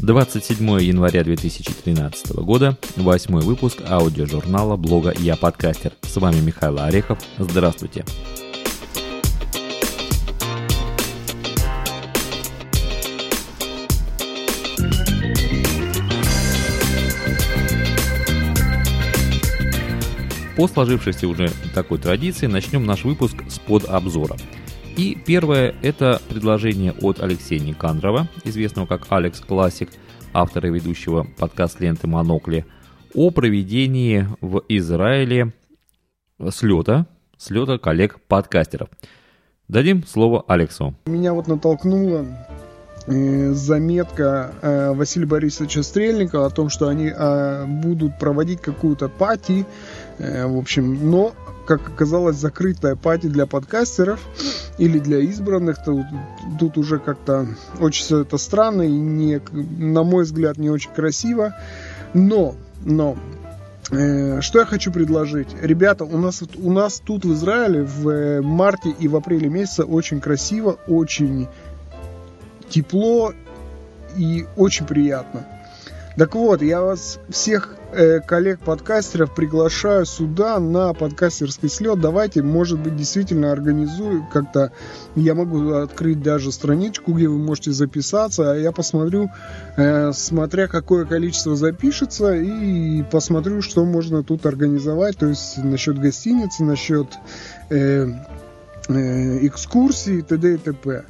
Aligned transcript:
27 0.00 0.82
января 0.82 1.24
2013 1.24 2.36
года, 2.36 2.76
восьмой 2.96 3.42
выпуск 3.42 3.78
аудиожурнала 3.88 4.76
блога 4.76 5.14
«Я 5.18 5.36
подкастер». 5.36 5.92
С 6.02 6.16
вами 6.16 6.40
Михаил 6.40 6.78
Орехов. 6.80 7.18
Здравствуйте. 7.38 8.04
По 20.56 20.68
сложившейся 20.68 21.26
уже 21.26 21.50
такой 21.74 21.98
традиции 21.98 22.46
начнем 22.46 22.84
наш 22.86 23.04
выпуск 23.04 23.36
с 23.48 23.58
подобзора. 23.58 24.36
И 24.96 25.14
первое– 25.14 25.74
это 25.82 26.22
предложение 26.26 26.94
от 27.02 27.20
Алексея 27.20 27.60
Никандрова, 27.60 28.28
известного 28.44 28.86
как 28.86 29.06
Алекс 29.10 29.40
Классик, 29.40 29.90
автора 30.32 30.70
и 30.70 30.72
ведущего 30.72 31.26
подкаст 31.36 31.80
ленты 31.80 32.06
«Монокли», 32.06 32.64
о 33.14 33.30
проведении 33.30 34.26
в 34.40 34.62
Израиле 34.70 35.52
слета, 36.50 37.06
слета 37.36 37.78
коллег-подкастеров. 37.78 38.88
Дадим 39.68 40.02
слово 40.06 40.42
Алексу. 40.48 40.94
Меня 41.04 41.34
вот 41.34 41.46
натолкнула 41.46 42.24
э, 43.06 43.52
заметка 43.52 44.54
э, 44.62 44.92
Василия 44.94 45.26
Борисовича 45.26 45.82
Стрельникова 45.82 46.46
о 46.46 46.50
том, 46.50 46.70
что 46.70 46.88
они 46.88 47.12
э, 47.14 47.66
будут 47.66 48.18
проводить 48.18 48.62
какую-то 48.62 49.10
пати, 49.10 49.66
в 50.18 50.56
общем, 50.56 51.10
но 51.10 51.34
как 51.66 51.88
оказалось, 51.88 52.36
закрытая 52.36 52.96
пати 52.96 53.26
для 53.26 53.46
подкастеров 53.46 54.20
или 54.78 54.98
для 54.98 55.18
избранных. 55.18 55.84
Тут, 55.84 56.06
тут 56.58 56.78
уже 56.78 56.98
как-то 56.98 57.46
очень 57.80 58.04
все 58.04 58.20
это 58.20 58.38
странно 58.38 58.82
и, 58.82 58.90
не, 58.90 59.40
на 59.52 60.02
мой 60.04 60.24
взгляд, 60.24 60.56
не 60.56 60.70
очень 60.70 60.92
красиво. 60.92 61.54
Но, 62.14 62.54
но, 62.84 63.16
э, 63.90 64.40
что 64.40 64.60
я 64.60 64.64
хочу 64.64 64.92
предложить? 64.92 65.48
Ребята, 65.60 66.04
у 66.04 66.16
нас, 66.16 66.42
у 66.56 66.72
нас 66.72 67.02
тут 67.04 67.24
в 67.24 67.32
Израиле 67.34 67.82
в 67.82 68.08
э, 68.08 68.40
марте 68.40 68.90
и 68.90 69.08
в 69.08 69.16
апреле 69.16 69.48
месяце 69.48 69.84
очень 69.84 70.20
красиво, 70.20 70.78
очень 70.86 71.48
тепло 72.70 73.32
и 74.16 74.46
очень 74.56 74.86
приятно. 74.86 75.46
Так 76.16 76.34
вот, 76.34 76.62
я 76.62 76.80
вас 76.80 77.18
всех 77.28 77.76
э, 77.96 78.20
коллег-подкастеров 78.20 79.34
приглашаю 79.34 80.04
сюда 80.04 80.58
на 80.60 80.92
подкастерский 80.92 81.68
слет. 81.68 82.00
Давайте, 82.00 82.42
может 82.42 82.78
быть, 82.78 82.96
действительно 82.96 83.50
организую 83.52 84.26
как-то. 84.32 84.72
Я 85.14 85.34
могу 85.34 85.72
открыть 85.72 86.22
даже 86.22 86.52
страничку, 86.52 87.12
где 87.12 87.28
вы 87.28 87.38
можете 87.38 87.72
записаться. 87.72 88.52
А 88.52 88.56
я 88.56 88.72
посмотрю, 88.72 89.30
э, 89.76 90.12
смотря 90.12 90.68
какое 90.68 91.06
количество 91.06 91.56
запишется, 91.56 92.34
и 92.34 93.02
посмотрю, 93.04 93.62
что 93.62 93.84
можно 93.84 94.22
тут 94.22 94.46
организовать. 94.46 95.16
То 95.16 95.26
есть 95.26 95.58
насчет 95.58 95.98
гостиницы, 95.98 96.64
насчет 96.64 97.08
э, 97.70 98.08
э, 98.88 99.46
экскурсий, 99.46 100.22
т.д. 100.22 100.54
и 100.54 100.56
т.п. 100.58 101.04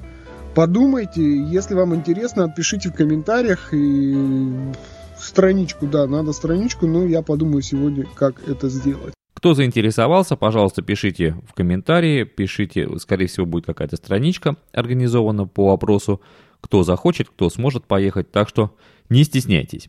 Подумайте, 0.55 1.21
если 1.45 1.75
вам 1.75 1.95
интересно, 1.95 2.45
отпишите 2.45 2.89
в 2.89 2.95
комментариях 2.95 3.75
и 3.75 4.73
страничку, 5.19 5.87
да, 5.87 6.07
надо 6.07 6.33
страничку, 6.33 6.87
но 6.87 7.05
я 7.05 7.23
подумаю 7.23 7.63
сегодня, 7.63 8.07
как 8.15 8.47
это 8.49 8.69
сделать. 8.69 9.15
Кто 9.35 9.55
заинтересовался, 9.55 10.35
пожалуйста, 10.37 10.83
пишите 10.83 11.37
в 11.47 11.53
комментарии, 11.53 12.25
пишите, 12.25 12.89
скорее 12.99 13.27
всего, 13.27 13.47
будет 13.47 13.67
какая-то 13.67 13.97
страничка 13.97 14.57
организована 14.73 15.47
по 15.47 15.69
вопросу, 15.69 16.21
кто 16.61 16.83
захочет, 16.83 17.29
кто 17.29 17.51
сможет 17.51 17.85
поехать, 17.85 18.33
так 18.33 18.49
что 18.49 18.75
не 19.11 19.25
стесняйтесь. 19.25 19.89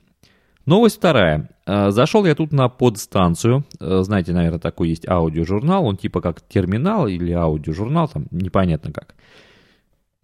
Новость 0.65 0.97
вторая. 0.97 1.49
Э, 1.65 1.91
зашел 1.91 2.25
я 2.25 2.35
тут 2.35 2.51
на 2.51 2.67
подстанцию. 2.67 3.63
Э, 3.79 4.01
знаете, 4.03 4.33
наверное, 4.33 4.59
такой 4.59 4.89
есть 4.89 5.07
аудиожурнал. 5.07 5.85
Он 5.85 5.95
типа 5.95 6.19
как 6.19 6.41
терминал 6.41 7.07
или 7.07 7.31
аудиожурнал, 7.31 8.09
там 8.09 8.27
непонятно 8.31 8.91
как. 8.91 9.15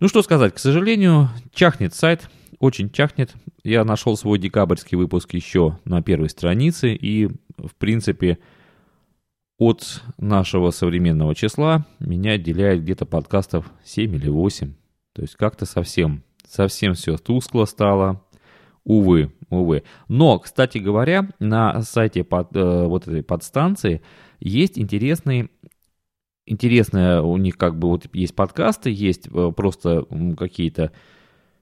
Ну 0.02 0.10
что 0.10 0.22
сказать, 0.22 0.54
к 0.54 0.60
сожалению, 0.60 1.30
чахнет 1.54 1.96
сайт 1.96 2.30
очень 2.64 2.90
чахнет. 2.90 3.34
Я 3.64 3.84
нашел 3.84 4.16
свой 4.16 4.40
декабрьский 4.40 4.98
выпуск 4.98 5.34
еще 5.34 5.80
на 5.84 6.02
первой 6.02 6.30
странице, 6.30 6.94
и, 6.94 7.28
в 7.58 7.76
принципе, 7.78 8.40
от 9.58 10.02
нашего 10.18 10.72
современного 10.72 11.36
числа 11.36 11.86
меня 12.00 12.32
отделяет 12.32 12.82
где-то 12.82 13.06
подкастов 13.06 13.70
7 13.84 14.16
или 14.16 14.30
8. 14.30 14.74
То 15.14 15.22
есть 15.22 15.36
как-то 15.36 15.66
совсем, 15.66 16.24
совсем 16.48 16.94
все 16.94 17.18
тускло 17.18 17.66
стало. 17.66 18.24
Увы, 18.86 19.34
увы. 19.50 19.84
Но, 20.08 20.40
кстати 20.40 20.78
говоря, 20.78 21.30
на 21.40 21.82
сайте 21.82 22.24
под, 22.24 22.56
э, 22.56 22.86
вот 22.86 23.08
этой 23.08 23.24
подстанции 23.24 24.02
есть 24.40 24.80
интересный 24.80 25.50
интересное 26.46 27.22
у 27.22 27.38
них 27.38 27.58
как 27.58 27.78
бы 27.78 27.88
вот 27.90 28.08
есть 28.14 28.36
подкасты, 28.36 28.90
есть 28.90 29.28
э, 29.28 29.52
просто 29.56 30.06
какие-то 30.38 30.92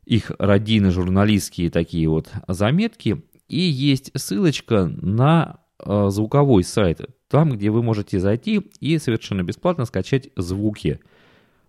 их 0.05 0.31
родины 0.39 0.91
журналистские 0.91 1.69
такие 1.69 2.09
вот 2.09 2.31
заметки. 2.47 3.23
И 3.47 3.59
есть 3.59 4.11
ссылочка 4.15 4.85
на 4.85 5.59
э, 5.79 6.07
звуковой 6.09 6.63
сайт, 6.63 7.01
там, 7.27 7.51
где 7.51 7.69
вы 7.69 7.83
можете 7.83 8.19
зайти 8.19 8.61
и 8.79 8.97
совершенно 8.97 9.43
бесплатно 9.43 9.85
скачать 9.85 10.29
звуки. 10.35 10.99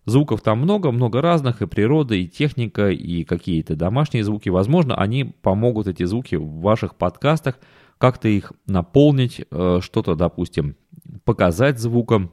Звуков 0.04 0.42
там 0.42 0.58
много, 0.58 0.90
много 0.90 1.20
разных, 1.20 1.62
и 1.62 1.66
природа, 1.66 2.14
и 2.14 2.26
техника, 2.26 2.90
и 2.90 3.24
какие-то 3.24 3.76
домашние 3.76 4.24
звуки. 4.24 4.48
Возможно, 4.48 4.96
они 4.96 5.24
помогут, 5.24 5.86
эти 5.86 6.04
звуки, 6.04 6.34
в 6.34 6.60
ваших 6.60 6.96
подкастах, 6.96 7.58
как-то 7.98 8.28
их 8.28 8.52
наполнить, 8.66 9.42
э, 9.50 9.78
что-то, 9.80 10.14
допустим, 10.16 10.76
показать 11.24 11.78
звуком, 11.78 12.32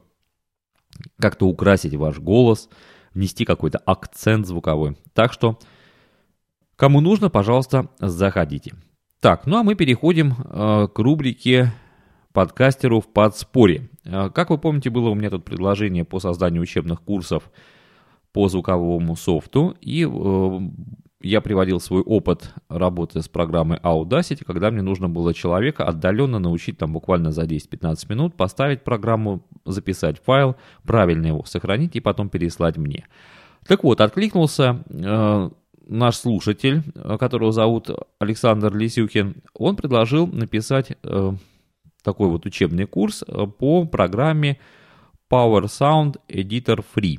как-то 1.18 1.46
украсить 1.46 1.94
ваш 1.94 2.18
голос, 2.18 2.68
внести 3.14 3.44
какой-то 3.44 3.78
акцент 3.78 4.46
звуковой. 4.46 4.96
Так 5.12 5.32
что 5.32 5.58
Кому 6.80 7.02
нужно, 7.02 7.28
пожалуйста, 7.28 7.90
заходите. 7.98 8.72
Так, 9.20 9.44
ну 9.44 9.58
а 9.58 9.62
мы 9.62 9.74
переходим 9.74 10.32
э, 10.32 10.88
к 10.88 10.98
рубрике 10.98 11.74
подкастеру 12.32 13.02
в 13.02 13.08
подспорье. 13.12 13.90
Э, 14.06 14.30
как 14.30 14.48
вы 14.48 14.56
помните, 14.56 14.88
было 14.88 15.10
у 15.10 15.14
меня 15.14 15.28
тут 15.28 15.44
предложение 15.44 16.06
по 16.06 16.20
созданию 16.20 16.62
учебных 16.62 17.02
курсов 17.02 17.50
по 18.32 18.48
звуковому 18.48 19.14
софту, 19.14 19.76
и 19.82 20.08
э, 20.10 20.60
я 21.20 21.42
приводил 21.42 21.80
свой 21.80 22.00
опыт 22.00 22.54
работы 22.70 23.20
с 23.20 23.28
программой 23.28 23.76
Audacity, 23.80 24.42
когда 24.46 24.70
мне 24.70 24.80
нужно 24.80 25.10
было 25.10 25.34
человека 25.34 25.84
отдаленно 25.84 26.38
научить 26.38 26.78
там 26.78 26.94
буквально 26.94 27.30
за 27.30 27.42
10-15 27.42 28.06
минут 28.08 28.36
поставить 28.36 28.84
программу, 28.84 29.46
записать 29.66 30.18
файл, 30.24 30.56
правильно 30.84 31.26
его 31.26 31.44
сохранить 31.44 31.94
и 31.96 32.00
потом 32.00 32.30
переслать 32.30 32.78
мне. 32.78 33.04
Так 33.66 33.84
вот, 33.84 34.00
откликнулся 34.00 34.82
э, 34.88 35.50
наш 35.90 36.16
слушатель, 36.16 36.82
э, 36.94 37.18
которого 37.18 37.52
зовут 37.52 37.90
Александр 38.18 38.74
Лисюкин, 38.74 39.34
он 39.54 39.76
предложил 39.76 40.26
написать 40.26 40.92
э, 41.02 41.32
такой 42.02 42.28
вот 42.28 42.46
учебный 42.46 42.86
курс 42.86 43.22
э, 43.26 43.46
по 43.46 43.84
программе 43.84 44.58
Power 45.30 45.64
Sound 45.64 46.16
Editor 46.28 46.84
Free. 46.94 47.18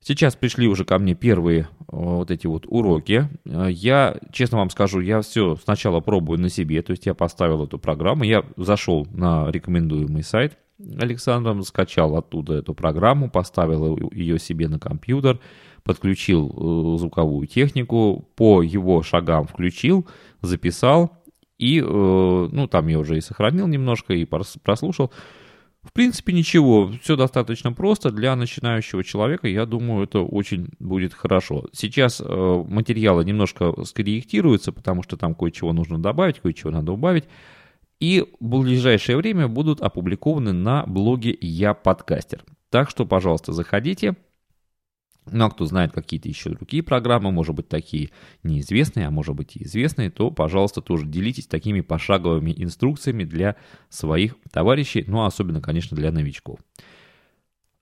Сейчас 0.00 0.36
пришли 0.36 0.68
уже 0.68 0.84
ко 0.84 0.98
мне 0.98 1.14
первые 1.14 1.68
вот 1.88 2.30
эти 2.30 2.46
вот 2.46 2.64
уроки. 2.68 3.28
Я, 3.44 4.16
честно 4.32 4.58
вам 4.58 4.70
скажу, 4.70 5.00
я 5.00 5.20
все 5.20 5.56
сначала 5.56 5.98
пробую 5.98 6.38
на 6.38 6.48
себе, 6.48 6.80
то 6.82 6.92
есть 6.92 7.06
я 7.06 7.14
поставил 7.14 7.64
эту 7.64 7.80
программу, 7.80 8.22
я 8.22 8.44
зашел 8.56 9.08
на 9.10 9.50
рекомендуемый 9.50 10.22
сайт 10.22 10.58
Александром, 10.78 11.62
скачал 11.62 12.16
оттуда 12.16 12.54
эту 12.54 12.72
программу, 12.72 13.28
поставил 13.28 14.10
ее 14.12 14.38
себе 14.38 14.68
на 14.68 14.78
компьютер, 14.78 15.40
подключил 15.86 16.48
э, 16.48 16.98
звуковую 16.98 17.46
технику, 17.46 18.28
по 18.34 18.60
его 18.60 19.02
шагам 19.02 19.46
включил, 19.46 20.06
записал, 20.42 21.16
и, 21.58 21.80
э, 21.80 21.84
ну, 21.84 22.66
там 22.66 22.88
я 22.88 22.98
уже 22.98 23.16
и 23.16 23.20
сохранил 23.20 23.66
немножко, 23.66 24.12
и 24.12 24.26
прослушал. 24.26 25.12
В 25.82 25.92
принципе, 25.92 26.32
ничего, 26.32 26.90
все 27.00 27.16
достаточно 27.16 27.72
просто. 27.72 28.10
Для 28.10 28.34
начинающего 28.34 29.04
человека, 29.04 29.46
я 29.46 29.64
думаю, 29.66 30.04
это 30.04 30.20
очень 30.20 30.68
будет 30.80 31.14
хорошо. 31.14 31.68
Сейчас 31.72 32.20
э, 32.20 32.64
материалы 32.68 33.24
немножко 33.24 33.72
скорректируются, 33.84 34.72
потому 34.72 35.04
что 35.04 35.16
там 35.16 35.36
кое-чего 35.36 35.72
нужно 35.72 36.02
добавить, 36.02 36.40
кое-чего 36.40 36.72
надо 36.72 36.90
убавить. 36.90 37.24
И 38.00 38.24
в 38.40 38.60
ближайшее 38.60 39.16
время 39.16 39.46
будут 39.46 39.80
опубликованы 39.80 40.52
на 40.52 40.84
блоге 40.86 41.36
«Я 41.40 41.72
подкастер». 41.72 42.44
Так 42.70 42.90
что, 42.90 43.06
пожалуйста, 43.06 43.52
заходите, 43.52 44.16
ну 45.30 45.44
а 45.46 45.50
кто 45.50 45.64
знает 45.64 45.92
какие-то 45.92 46.28
еще 46.28 46.50
другие 46.50 46.82
программы, 46.82 47.32
может 47.32 47.54
быть 47.54 47.68
такие 47.68 48.10
неизвестные, 48.42 49.06
а 49.06 49.10
может 49.10 49.34
быть 49.34 49.56
и 49.56 49.64
известные, 49.64 50.10
то, 50.10 50.30
пожалуйста, 50.30 50.80
тоже 50.80 51.06
делитесь 51.06 51.46
такими 51.46 51.80
пошаговыми 51.80 52.54
инструкциями 52.56 53.24
для 53.24 53.56
своих 53.88 54.36
товарищей, 54.52 55.04
ну 55.06 55.22
а 55.22 55.26
особенно, 55.26 55.60
конечно, 55.60 55.96
для 55.96 56.12
новичков. 56.12 56.58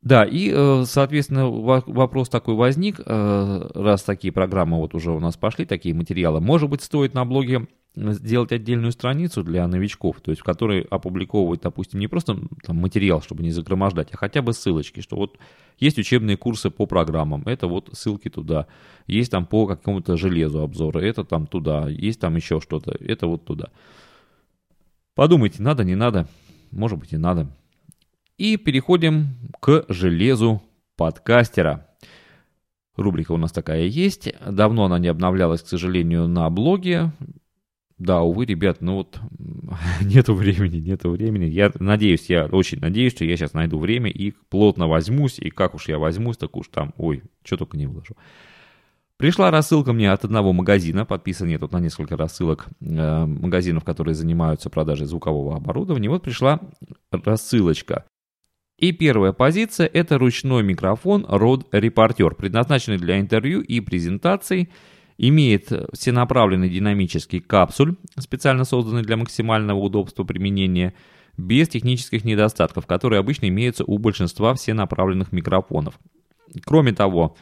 Да, 0.05 0.25
и, 0.27 0.53
э, 0.55 0.85
соответственно, 0.87 1.49
вопрос 1.49 2.29
такой 2.29 2.55
возник, 2.55 3.01
э, 3.05 3.71
раз 3.75 4.03
такие 4.03 4.33
программы 4.33 4.77
вот 4.77 4.95
уже 4.95 5.11
у 5.11 5.19
нас 5.19 5.39
пошли, 5.39 5.65
такие 5.65 5.95
материалы, 5.95 6.43
может 6.43 6.69
быть, 6.69 6.83
стоит 6.83 7.15
на 7.15 7.25
блоге 7.25 7.67
сделать 7.97 8.53
отдельную 8.53 8.93
страницу 8.93 9.43
для 9.43 9.67
новичков, 9.67 10.21
то 10.21 10.31
есть 10.31 10.43
в 10.43 10.45
которой 10.45 10.83
опубликовывать, 10.83 11.63
допустим, 11.63 12.01
не 12.01 12.09
просто 12.09 12.37
там, 12.67 12.77
материал, 12.77 13.23
чтобы 13.23 13.45
не 13.45 13.51
загромождать, 13.51 14.09
а 14.13 14.19
хотя 14.19 14.43
бы 14.43 14.53
ссылочки, 14.53 15.01
что 15.01 15.17
вот 15.17 15.39
есть 15.79 15.99
учебные 15.99 16.37
курсы 16.37 16.69
по 16.69 16.85
программам, 16.85 17.43
это 17.47 17.67
вот 17.67 17.89
ссылки 17.93 18.29
туда, 18.29 18.67
есть 19.07 19.31
там 19.31 19.47
по 19.47 19.67
какому-то 19.67 20.19
железу 20.19 20.61
обзоры, 20.61 21.09
это 21.09 21.25
там 21.25 21.47
туда, 21.47 21.89
есть 21.89 22.21
там 22.21 22.37
еще 22.37 22.61
что-то, 22.61 22.95
это 23.01 23.27
вот 23.27 23.47
туда. 23.47 23.71
Подумайте, 25.15 25.63
надо, 25.63 25.83
не 25.83 25.95
надо, 25.95 26.29
может 26.73 26.99
быть 26.99 27.15
и 27.15 27.17
надо. 27.17 27.49
И 28.37 28.57
переходим 28.57 29.29
к 29.61 29.85
железу 29.89 30.63
подкастера. 30.97 31.89
Рубрика 32.97 33.33
у 33.33 33.37
нас 33.37 33.53
такая 33.53 33.85
есть. 33.85 34.33
Давно 34.45 34.85
она 34.85 34.99
не 34.99 35.09
обновлялась, 35.09 35.63
к 35.63 35.69
сожалению, 35.69 36.27
на 36.29 36.49
блоге. 36.51 37.13
Да, 37.97 38.23
увы, 38.23 38.45
ребят, 38.45 38.81
ну 38.81 38.97
вот 38.97 39.21
нету 40.01 40.35
времени, 40.35 40.79
нету 40.79 41.11
времени. 41.11 41.45
Я 41.45 41.73
надеюсь, 41.79 42.29
я 42.29 42.47
очень 42.47 42.81
надеюсь, 42.81 43.13
что 43.13 43.25
я 43.25 43.37
сейчас 43.37 43.53
найду 43.53 43.79
время 43.79 44.11
и 44.11 44.33
плотно 44.49 44.89
возьмусь. 44.89 45.39
И 45.39 45.51
как 45.51 45.75
уж 45.75 45.89
я 45.89 45.99
возьмусь, 45.99 46.37
так 46.37 46.57
уж 46.57 46.69
там, 46.69 46.93
ой, 46.97 47.23
что 47.45 47.57
только 47.57 47.77
не 47.77 47.87
вложу. 47.87 48.17
Пришла 49.17 49.53
рассылка 49.53 49.93
мне 49.93 50.11
от 50.11 50.25
одного 50.25 50.53
магазина, 50.53 51.07
подписан 51.07 51.47
я 51.49 51.61
тут 51.61 51.71
на 51.71 51.79
несколько 51.79 52.17
рассылок 52.17 52.67
э, 52.81 53.27
магазинов, 53.27 53.85
которые 53.85 54.17
занимаются 54.17 54.71
продажей 54.71 55.07
звукового 55.07 55.57
оборудования. 55.57 56.11
Вот 56.11 56.25
пришла 56.25 56.61
рассылочка. 57.13 58.05
И 58.79 58.93
первая 58.93 59.33
позиция– 59.33 59.87
это 59.93 60.19
ручной 60.19 60.63
микрофон 60.63 61.25
Rode 61.25 61.71
Reporter, 61.71 62.35
предназначенный 62.35 62.99
для 62.99 63.21
интервью 63.21 63.61
и 63.61 63.81
презентаций, 63.81 64.69
имеет 65.17 65.71
всенаправленный 65.93 66.69
динамический 66.69 67.41
капсуль, 67.41 67.95
специально 68.19 68.65
созданный 68.65 69.03
для 69.03 69.17
максимального 69.17 69.79
удобства 69.79 70.25
применения, 70.25 70.95
без 71.37 71.69
технических 71.69 72.25
недостатков, 72.25 72.87
которые 72.87 73.21
обычно 73.21 73.49
имеются 73.49 73.85
у 73.85 73.99
большинства 73.99 74.55
всенаправленных 74.55 75.33
микрофонов. 75.33 75.99
Кроме 76.65 76.93
того, 76.93 77.37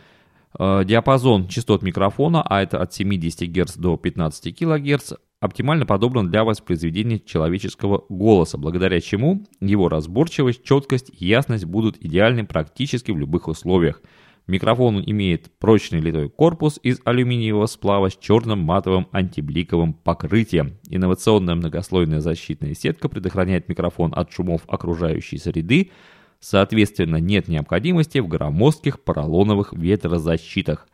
э, 0.58 0.84
диапазон 0.84 1.49
частот 1.49 1.82
микрофона, 1.82 2.43
а 2.43 2.62
это 2.62 2.81
от 2.81 2.93
70 2.93 3.49
Гц 3.49 3.76
до 3.76 3.96
15 3.96 4.52
кГц, 4.52 5.12
оптимально 5.42 5.86
подобран 5.86 6.30
для 6.30 6.44
воспроизведения 6.44 7.18
человеческого 7.18 8.04
голоса, 8.08 8.58
благодаря 8.58 9.00
чему 9.00 9.44
его 9.60 9.88
разборчивость, 9.88 10.62
четкость 10.62 11.10
и 11.18 11.26
ясность 11.26 11.64
будут 11.64 11.96
идеальны 12.00 12.46
практически 12.46 13.10
в 13.10 13.18
любых 13.18 13.48
условиях. 13.48 14.00
Микрофон 14.46 15.02
имеет 15.04 15.50
прочный 15.58 15.98
литой 15.98 16.30
корпус 16.30 16.78
из 16.84 17.00
алюминиевого 17.04 17.66
сплава 17.66 18.08
с 18.08 18.16
черным 18.16 18.60
матовым 18.60 19.08
антибликовым 19.10 19.94
покрытием. 19.94 20.78
Инновационная 20.88 21.56
многослойная 21.56 22.20
защитная 22.20 22.74
сетка 22.74 23.08
предохраняет 23.08 23.68
микрофон 23.68 24.12
от 24.14 24.32
шумов 24.32 24.62
окружающей 24.68 25.38
среды, 25.38 25.90
соответственно 26.38 27.16
нет 27.16 27.48
необходимости 27.48 28.18
в 28.18 28.28
громоздких 28.28 29.00
поролоновых 29.00 29.72
ветрозащитах. 29.72 30.86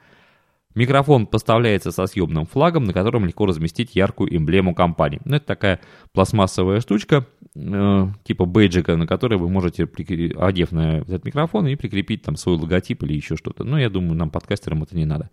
Микрофон 0.74 1.26
поставляется 1.26 1.90
со 1.90 2.06
съемным 2.06 2.46
флагом, 2.46 2.84
на 2.84 2.92
котором 2.92 3.24
легко 3.24 3.46
разместить 3.46 3.96
яркую 3.96 4.36
эмблему 4.36 4.74
компании. 4.74 5.20
Ну, 5.24 5.36
это 5.36 5.46
такая 5.46 5.80
пластмассовая 6.12 6.80
штучка, 6.80 7.26
э, 7.54 8.06
типа 8.22 8.44
бейджика, 8.44 8.96
на 8.96 9.06
которой 9.06 9.38
вы 9.38 9.48
можете, 9.48 9.88
одев 10.36 10.72
на 10.72 10.98
этот 10.98 11.24
микрофон, 11.24 11.66
и 11.66 11.74
прикрепить 11.74 12.22
там 12.22 12.36
свой 12.36 12.56
логотип 12.56 13.02
или 13.02 13.14
еще 13.14 13.36
что-то. 13.36 13.64
Но 13.64 13.78
я 13.78 13.88
думаю, 13.88 14.14
нам, 14.14 14.30
подкастерам, 14.30 14.82
это 14.82 14.94
не 14.94 15.06
надо. 15.06 15.30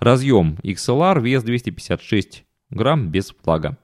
Разъем 0.00 0.56
XLR, 0.62 1.20
вес 1.20 1.42
256 1.42 2.44
грамм 2.70 3.10
без 3.10 3.34
флага. 3.42 3.76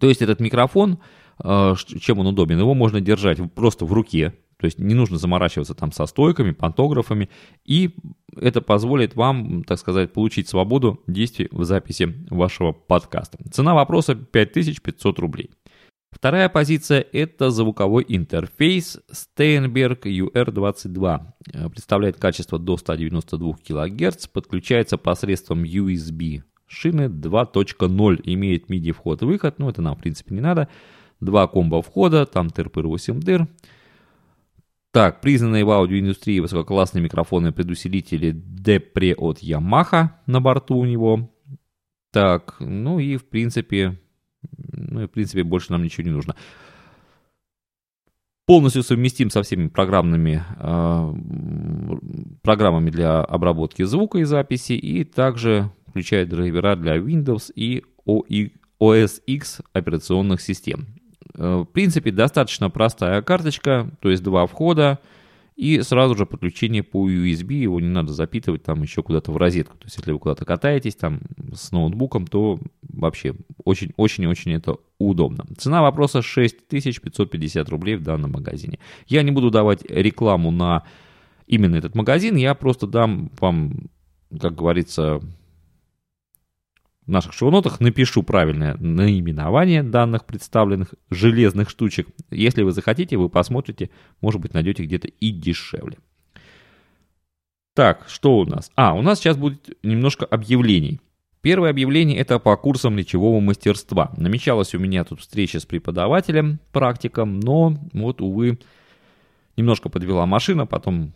То 0.00 0.08
есть 0.08 0.22
этот 0.22 0.40
микрофон, 0.40 0.98
э, 1.42 1.74
чем 2.00 2.20
он 2.20 2.28
удобен, 2.28 2.58
его 2.58 2.74
можно 2.74 3.00
держать 3.00 3.38
просто 3.54 3.84
в 3.84 3.92
руке, 3.92 4.34
то 4.60 4.66
есть 4.66 4.78
не 4.78 4.94
нужно 4.94 5.18
заморачиваться 5.18 5.74
там 5.74 5.92
со 5.92 6.06
стойками, 6.06 6.52
пантографами, 6.52 7.30
и 7.64 7.96
это 8.36 8.60
позволит 8.60 9.16
вам, 9.16 9.64
так 9.64 9.78
сказать, 9.78 10.12
получить 10.12 10.48
свободу 10.48 11.00
действий 11.06 11.48
в 11.50 11.64
записи 11.64 12.14
вашего 12.30 12.72
подкаста. 12.72 13.38
Цена 13.50 13.74
вопроса 13.74 14.14
5500 14.14 15.18
рублей. 15.18 15.50
Вторая 16.10 16.48
позиция– 16.48 17.06
это 17.12 17.50
звуковой 17.50 18.04
интерфейс 18.08 18.98
Steinberg 19.12 20.02
UR22. 20.02 21.20
Э, 21.52 21.68
представляет 21.70 22.16
качество 22.18 22.58
до 22.58 22.76
192 22.76 23.54
кГц, 23.64 24.26
подключается 24.26 24.98
посредством 24.98 25.62
USB 25.62 26.42
шины 26.70 27.08
2.0, 27.08 28.20
имеет 28.24 28.70
MIDI 28.70 28.92
вход-выход, 28.92 29.58
ну 29.58 29.68
это 29.68 29.82
нам 29.82 29.96
в 29.96 30.00
принципе 30.00 30.34
не 30.34 30.40
надо, 30.40 30.68
два 31.20 31.46
комбо 31.48 31.82
входа, 31.82 32.26
там 32.26 32.48
тырпыр 32.50 32.86
8 32.86 33.20
дыр, 33.20 33.46
так, 34.92 35.20
признанные 35.20 35.64
в 35.64 35.70
аудиоиндустрии 35.70 36.40
высококлассные 36.40 37.02
микрофоны 37.02 37.52
предусилители 37.52 38.32
Депре 38.34 39.14
от 39.14 39.38
Yamaha 39.40 40.10
на 40.26 40.40
борту 40.40 40.76
у 40.76 40.84
него. 40.84 41.30
Так, 42.12 42.56
ну 42.58 42.98
и 42.98 43.16
в 43.16 43.24
принципе, 43.28 44.00
ну 44.72 45.02
и 45.02 45.06
в 45.06 45.10
принципе 45.10 45.44
больше 45.44 45.70
нам 45.70 45.84
ничего 45.84 46.08
не 46.08 46.12
нужно. 46.12 46.34
Полностью 48.46 48.82
совместим 48.82 49.30
со 49.30 49.42
всеми 49.44 49.68
программными 49.68 50.42
э, 50.58 51.14
программами 52.42 52.90
для 52.90 53.20
обработки 53.20 53.84
звука 53.84 54.18
и 54.18 54.24
записи, 54.24 54.72
и 54.72 55.04
также 55.04 55.70
включает 55.86 56.30
драйвера 56.30 56.74
для 56.74 56.96
Windows 56.96 57.52
и 57.54 57.84
OS 58.04 59.22
X 59.24 59.60
операционных 59.72 60.40
систем. 60.40 60.99
Э, 61.40 61.56
в 61.60 61.64
принципе, 61.64 62.10
достаточно 62.10 62.68
простая 62.68 63.22
карточка, 63.22 63.90
то 64.00 64.10
есть 64.10 64.22
два 64.22 64.46
входа 64.46 64.98
и 65.56 65.80
сразу 65.80 66.14
же 66.14 66.26
подключение 66.26 66.82
по 66.82 67.08
USB, 67.10 67.54
его 67.54 67.80
не 67.80 67.88
надо 67.88 68.12
запитывать 68.12 68.62
там 68.62 68.82
еще 68.82 69.02
куда-то 69.02 69.32
в 69.32 69.38
розетку. 69.38 69.76
То 69.78 69.86
есть, 69.86 69.96
если 69.96 70.12
вы 70.12 70.18
куда-то 70.18 70.44
катаетесь 70.44 70.96
там 70.96 71.20
с 71.54 71.72
ноутбуком, 71.72 72.26
то 72.26 72.60
вообще 72.82 73.34
очень-очень-очень 73.64 74.52
это 74.52 74.76
удобно. 74.98 75.46
Цена 75.56 75.80
вопроса 75.80 76.20
6550 76.20 77.68
рублей 77.70 77.96
в 77.96 78.02
данном 78.02 78.32
магазине. 78.32 78.78
Я 79.06 79.22
не 79.22 79.30
буду 79.30 79.50
давать 79.50 79.82
рекламу 79.90 80.50
на 80.50 80.84
именно 81.46 81.76
этот 81.76 81.94
магазин, 81.94 82.36
я 82.36 82.54
просто 82.54 82.86
дам 82.86 83.30
вам, 83.40 83.88
как 84.38 84.54
говорится, 84.54 85.20
наших 87.10 87.32
шоу-нотах 87.32 87.80
напишу 87.80 88.22
правильное 88.22 88.76
наименование 88.78 89.82
данных 89.82 90.24
представленных 90.24 90.94
железных 91.10 91.70
штучек. 91.70 92.08
Если 92.30 92.62
вы 92.62 92.72
захотите, 92.72 93.16
вы 93.16 93.28
посмотрите, 93.28 93.90
может 94.20 94.40
быть, 94.40 94.54
найдете 94.54 94.84
где-то 94.84 95.08
и 95.08 95.30
дешевле. 95.30 95.98
Так, 97.74 98.06
что 98.08 98.38
у 98.38 98.44
нас? 98.44 98.70
А, 98.74 98.94
у 98.94 99.02
нас 99.02 99.18
сейчас 99.18 99.36
будет 99.36 99.70
немножко 99.82 100.26
объявлений. 100.26 101.00
Первое 101.40 101.70
объявление 101.70 102.18
это 102.18 102.38
по 102.38 102.54
курсам 102.56 102.98
речевого 102.98 103.40
мастерства. 103.40 104.12
Намечалась 104.16 104.74
у 104.74 104.78
меня 104.78 105.04
тут 105.04 105.20
встреча 105.20 105.58
с 105.58 105.64
преподавателем, 105.64 106.60
практиком, 106.72 107.40
но 107.40 107.78
вот, 107.94 108.20
увы, 108.20 108.58
немножко 109.56 109.88
подвела 109.88 110.26
машина, 110.26 110.66
потом 110.66 111.12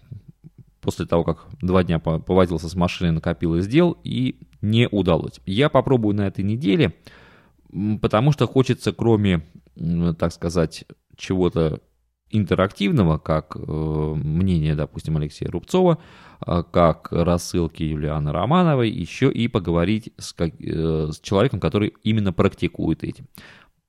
после 0.84 1.06
того, 1.06 1.24
как 1.24 1.46
два 1.60 1.82
дня 1.82 1.98
повозился 1.98 2.68
с 2.68 2.74
машиной, 2.74 3.10
накопил 3.10 3.56
и 3.56 3.62
сделал, 3.62 3.96
и 4.04 4.38
не 4.60 4.86
удалось. 4.88 5.40
Я 5.46 5.68
попробую 5.68 6.14
на 6.14 6.26
этой 6.26 6.44
неделе, 6.44 6.94
потому 8.00 8.32
что 8.32 8.46
хочется, 8.46 8.92
кроме, 8.92 9.46
так 10.18 10.32
сказать, 10.32 10.84
чего-то 11.16 11.80
интерактивного, 12.30 13.18
как 13.18 13.56
э, 13.56 13.60
мнение, 13.60 14.74
допустим, 14.74 15.16
Алексея 15.16 15.50
Рубцова, 15.50 15.98
э, 16.44 16.62
как 16.70 17.08
рассылки 17.12 17.82
Юлианы 17.82 18.32
Романовой, 18.32 18.90
еще 18.90 19.30
и 19.30 19.46
поговорить 19.46 20.12
с, 20.18 20.32
как, 20.32 20.52
э, 20.60 21.10
с 21.12 21.20
человеком, 21.20 21.60
который 21.60 21.94
именно 22.02 22.32
практикует 22.32 23.04
этим. 23.04 23.28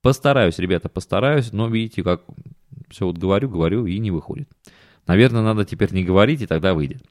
Постараюсь, 0.01 0.59
ребята, 0.59 0.89
постараюсь, 0.89 1.51
но 1.51 1.67
видите, 1.67 2.03
как 2.03 2.21
все 2.89 3.07
вот 3.07 3.17
говорю, 3.17 3.49
говорю 3.49 3.87
и 3.87 3.97
не 3.97 4.11
выходит. 4.11 4.47
Наверное, 5.07 5.41
надо 5.41 5.65
теперь 5.65 5.93
не 5.93 6.03
говорить, 6.03 6.41
и 6.41 6.47
тогда 6.47 6.73
выйдет. 6.73 7.03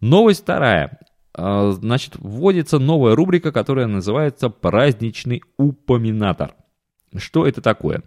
Новость 0.00 0.42
вторая. 0.42 0.98
А, 1.34 1.70
значит, 1.72 2.16
вводится 2.16 2.78
новая 2.78 3.14
рубрика, 3.14 3.52
которая 3.52 3.86
называется 3.86 4.48
«Праздничный 4.48 5.42
упоминатор». 5.56 6.54
Что 7.16 7.46
это 7.46 7.60
такое? 7.60 8.02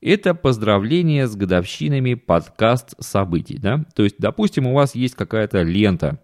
Это 0.00 0.34
поздравление 0.34 1.26
с 1.26 1.34
годовщинами 1.34 2.14
подкаст 2.14 2.94
событий. 3.00 3.58
Да? 3.58 3.84
То 3.94 4.04
есть, 4.04 4.16
допустим, 4.18 4.66
у 4.66 4.74
вас 4.74 4.94
есть 4.94 5.14
какая-то 5.14 5.62
лента, 5.62 6.20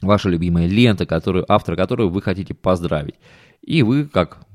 ваша 0.00 0.28
любимая 0.28 0.66
лента, 0.66 1.06
которую, 1.06 1.50
автор 1.50 1.76
которой 1.76 2.08
вы 2.08 2.22
хотите 2.22 2.54
поздравить. 2.54 3.16
И 3.62 3.82
вы, 3.82 4.06
как 4.06 4.46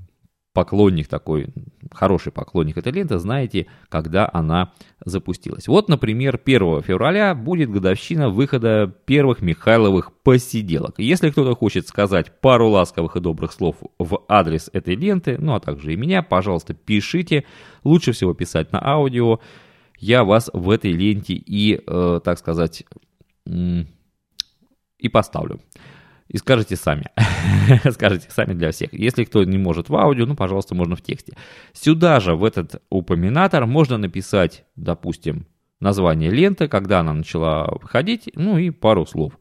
поклонник 0.53 1.07
такой, 1.07 1.47
хороший 1.91 2.31
поклонник 2.31 2.77
этой 2.77 2.91
ленты, 2.91 3.17
знаете, 3.19 3.67
когда 3.87 4.29
она 4.31 4.73
запустилась. 5.05 5.67
Вот, 5.67 5.89
например, 5.89 6.39
1 6.43 6.81
февраля 6.81 7.35
будет 7.35 7.69
годовщина 7.69 8.29
выхода 8.29 8.93
первых 9.05 9.41
Михайловых 9.41 10.11
посиделок. 10.23 10.95
Если 10.97 11.29
кто-то 11.29 11.55
хочет 11.55 11.87
сказать 11.87 12.39
пару 12.41 12.69
ласковых 12.69 13.15
и 13.15 13.19
добрых 13.19 13.53
слов 13.53 13.77
в 13.99 14.23
адрес 14.27 14.69
этой 14.73 14.95
ленты, 14.95 15.37
ну 15.37 15.53
а 15.53 15.59
также 15.59 15.93
и 15.93 15.97
меня, 15.97 16.23
пожалуйста, 16.23 16.73
пишите. 16.73 17.45
Лучше 17.83 18.11
всего 18.11 18.33
писать 18.33 18.71
на 18.71 18.83
аудио. 18.85 19.39
Я 19.99 20.23
вас 20.23 20.49
в 20.53 20.69
этой 20.69 20.91
ленте 20.91 21.33
и, 21.33 21.81
э, 21.85 22.21
так 22.23 22.39
сказать, 22.39 22.85
и 23.45 25.09
поставлю. 25.09 25.59
И 26.29 26.37
скажите 26.37 26.75
сами. 26.75 27.05
скажите 27.91 28.29
сами 28.29 28.53
для 28.53 28.71
всех. 28.71 28.93
Если 28.93 29.23
кто 29.23 29.43
не 29.43 29.57
может 29.57 29.89
в 29.89 29.95
аудио, 29.95 30.27
ну, 30.27 30.35
пожалуйста, 30.35 30.75
можно 30.75 30.95
в 30.95 31.01
тексте. 31.01 31.33
Сюда 31.73 32.19
же, 32.19 32.35
в 32.35 32.43
этот 32.43 32.83
упоминатор, 32.89 33.65
можно 33.65 33.97
написать, 33.97 34.63
допустим, 34.75 35.47
название 35.79 36.29
ленты, 36.29 36.67
когда 36.67 36.99
она 36.99 37.13
начала 37.13 37.67
выходить, 37.81 38.29
ну 38.35 38.59
и 38.59 38.69
пару 38.69 39.07
слов 39.07 39.39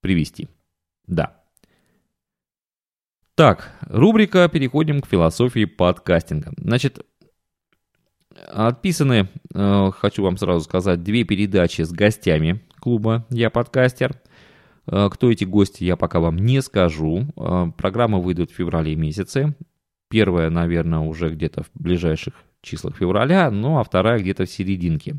привести. 0.00 0.48
Да. 1.06 1.42
Так, 3.34 3.76
рубрика 3.82 4.48
«Переходим 4.48 5.02
к 5.02 5.06
философии 5.06 5.66
подкастинга». 5.66 6.52
Значит, 6.56 7.04
отписаны, 8.48 9.28
э, 9.54 9.90
хочу 9.98 10.22
вам 10.22 10.38
сразу 10.38 10.64
сказать, 10.64 11.02
две 11.02 11.24
передачи 11.24 11.82
с 11.82 11.92
гостями 11.92 12.62
клуба 12.80 13.26
«Я 13.28 13.50
подкастер». 13.50 14.18
Э, 14.86 15.08
кто 15.10 15.30
эти 15.30 15.44
гости, 15.44 15.84
я 15.84 15.96
пока 15.96 16.20
вам 16.20 16.36
не 16.36 16.62
скажу. 16.62 17.26
Э, 17.36 17.70
программы 17.76 18.22
выйдут 18.22 18.50
в 18.50 18.54
феврале 18.54 18.94
месяце. 18.94 19.54
Первая, 20.08 20.50
наверное, 20.50 21.00
уже 21.00 21.30
где-то 21.30 21.64
в 21.64 21.70
ближайших 21.74 22.34
числах 22.62 22.96
февраля, 22.96 23.50
ну 23.50 23.78
а 23.78 23.84
вторая 23.84 24.18
где-то 24.20 24.44
в 24.44 24.50
серединке. 24.50 25.16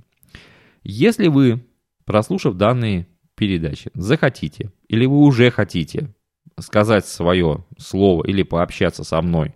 Если 0.84 1.28
вы, 1.28 1.66
прослушав 2.06 2.56
данные 2.56 3.08
передачи, 3.36 3.92
захотите, 3.94 4.72
или 4.88 5.06
вы 5.06 5.18
уже 5.20 5.52
хотите 5.52 6.14
сказать 6.60 7.06
свое 7.06 7.66
слово 7.78 8.26
или 8.26 8.44
пообщаться 8.44 9.04
со 9.04 9.22
мной 9.22 9.54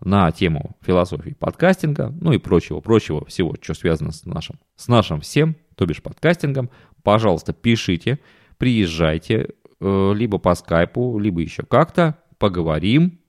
на 0.00 0.30
тему 0.30 0.76
философии 0.82 1.30
подкастинга, 1.38 2.14
ну 2.20 2.32
и 2.32 2.38
прочего, 2.38 2.80
прочего 2.80 3.24
всего, 3.24 3.54
что 3.60 3.74
связано 3.74 4.12
с 4.12 4.24
нашим, 4.24 4.58
с 4.76 4.88
нашим 4.88 5.20
всем, 5.20 5.56
то 5.74 5.86
бишь 5.86 6.02
подкастингом, 6.02 6.70
пожалуйста, 7.02 7.52
пишите 7.52 8.18
приезжайте 8.58 9.54
э, 9.80 10.12
либо 10.14 10.38
по 10.38 10.54
скайпу, 10.54 11.18
либо 11.18 11.40
еще 11.40 11.62
как-то, 11.62 12.18
поговорим. 12.38 13.20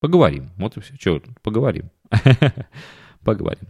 Поговорим. 0.00 0.50
Вот 0.56 0.76
и 0.76 0.80
все. 0.80 1.20
Тут? 1.20 1.40
Поговорим. 1.42 1.90
Поговорим. 3.24 3.68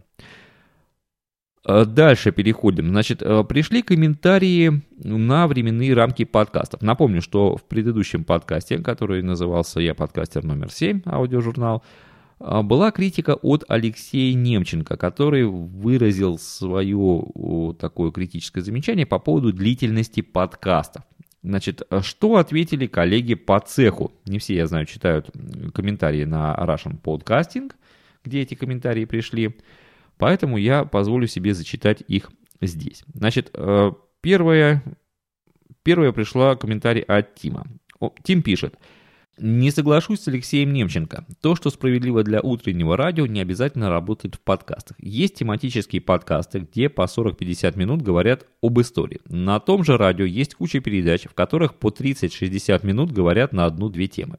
Э, 1.67 1.85
дальше 1.85 2.33
переходим. 2.33 2.89
Значит, 2.89 3.23
э, 3.23 3.45
пришли 3.45 3.83
комментарии 3.83 4.83
на 4.97 5.47
временные 5.47 5.93
рамки 5.95 6.25
подкастов. 6.25 6.83
Напомню, 6.83 7.21
что 7.21 7.57
в 7.57 7.65
предыдущем 7.65 8.25
подкасте, 8.25 8.79
который 8.79 9.23
назывался 9.23 9.81
«Я 9.81 9.95
подкастер 9.95 10.45
номер 10.45 10.69
7», 10.69 11.03
аудиожурнал, 11.05 11.83
а, 11.83 12.10
была 12.41 12.91
критика 12.91 13.35
от 13.35 13.65
Алексея 13.69 14.35
Немченко, 14.35 14.97
который 14.97 15.45
выразил 15.45 16.39
свое 16.39 17.75
такое 17.79 18.11
критическое 18.11 18.63
замечание 18.63 19.05
по 19.05 19.19
поводу 19.19 19.53
длительности 19.53 20.23
подкастов. 20.23 21.05
Значит, 21.43 21.83
что 22.01 22.37
ответили 22.37 22.87
коллеги 22.87 23.35
по 23.35 23.61
цеху? 23.61 24.13
Не 24.27 24.39
все, 24.39 24.55
я 24.55 24.67
знаю, 24.67 24.87
читают 24.87 25.31
комментарии 25.75 26.25
на 26.25 26.55
Russian 26.59 27.01
Podcasting, 27.01 27.73
где 28.25 28.41
эти 28.41 28.55
комментарии 28.55 29.05
пришли, 29.05 29.57
поэтому 30.19 30.57
я 30.57 30.85
позволю 30.85 31.27
себе 31.27 31.55
зачитать 31.55 32.03
их 32.09 32.31
здесь. 32.61 33.05
Значит, 33.15 33.51
э, 33.55 33.93
первое, 34.21 34.83
первое 35.83 36.13
пришла 36.13 36.57
комментарий 36.57 37.03
от 37.03 37.35
Тима. 37.35 37.67
Тим 38.23 38.43
пишет– 38.43 38.77
не 39.41 39.71
соглашусь 39.71 40.21
с 40.21 40.29
Алексеем 40.29 40.73
Немченко. 40.73 41.25
То, 41.41 41.57
что 41.57 41.71
справедливо 41.71 42.23
для 42.23 42.41
утреннего 42.41 42.97
радио, 42.97 43.27
не 43.27 43.41
обязательно 43.41 43.89
работает 43.89 44.37
в 44.37 44.41
подкастах. 44.41 44.97
Есть 45.01 45.37
тематические 45.37 46.03
подкасты, 46.03 46.61
где 46.61 46.89
по 46.89 47.03
40-50 47.03 47.79
минут 47.79 48.03
говорят 48.03 48.47
об 48.63 48.81
истории. 48.81 49.21
На 49.29 49.59
том 49.61 49.85
же 49.85 49.97
радио 49.97 50.25
есть 50.25 50.55
куча 50.55 50.81
передач, 50.81 51.25
в 51.25 51.35
которых 51.35 51.75
по 51.75 51.89
30-60 51.89 52.87
минут 52.87 53.13
говорят 53.13 53.53
на 53.53 53.65
одну-две 53.65 54.09
темы. 54.09 54.39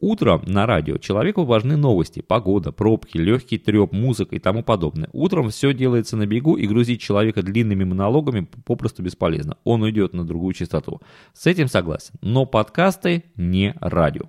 Утром 0.00 0.42
на 0.46 0.66
радио 0.66 0.96
человеку 0.96 1.44
важны 1.44 1.76
новости, 1.76 2.20
погода, 2.20 2.72
пробки, 2.72 3.18
легкий 3.18 3.58
треп, 3.58 3.92
музыка 3.92 4.36
и 4.36 4.38
тому 4.38 4.62
подобное. 4.62 5.10
Утром 5.12 5.50
все 5.50 5.74
делается 5.74 6.16
на 6.16 6.26
бегу 6.26 6.56
и 6.56 6.66
грузить 6.66 7.02
человека 7.02 7.42
длинными 7.42 7.84
монологами 7.84 8.48
попросту 8.64 9.02
бесполезно. 9.02 9.58
Он 9.64 9.82
уйдет 9.82 10.14
на 10.14 10.24
другую 10.24 10.54
частоту. 10.54 11.00
С 11.34 11.46
этим 11.46 11.68
согласен. 11.68 12.14
Но 12.22 12.46
подкасты 12.46 13.24
не 13.36 13.74
радио. 13.80 14.22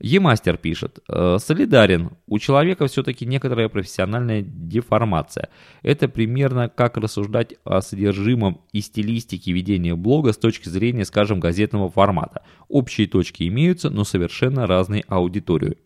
Емастер 0.00 0.56
пишет, 0.56 1.00
«Э, 1.08 1.36
солидарен, 1.38 2.12
у 2.26 2.38
человека 2.38 2.86
все-таки 2.86 3.26
некоторая 3.26 3.68
профессиональная 3.68 4.40
деформация. 4.40 5.50
Это 5.82 6.08
примерно 6.08 6.70
как 6.70 6.96
рассуждать 6.96 7.54
о 7.64 7.82
содержимом 7.82 8.62
и 8.72 8.80
стилистике 8.80 9.52
ведения 9.52 9.94
блога 9.94 10.32
с 10.32 10.38
точки 10.38 10.70
зрения, 10.70 11.04
скажем, 11.04 11.38
газетного 11.38 11.90
формата. 11.90 12.42
Общие 12.68 13.06
точки 13.06 13.46
имеются, 13.46 13.90
но 13.90 14.04
совершенно 14.04 14.66
разные 14.66 15.04
аудитории. 15.06 15.76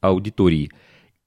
аудитории. 0.00 0.70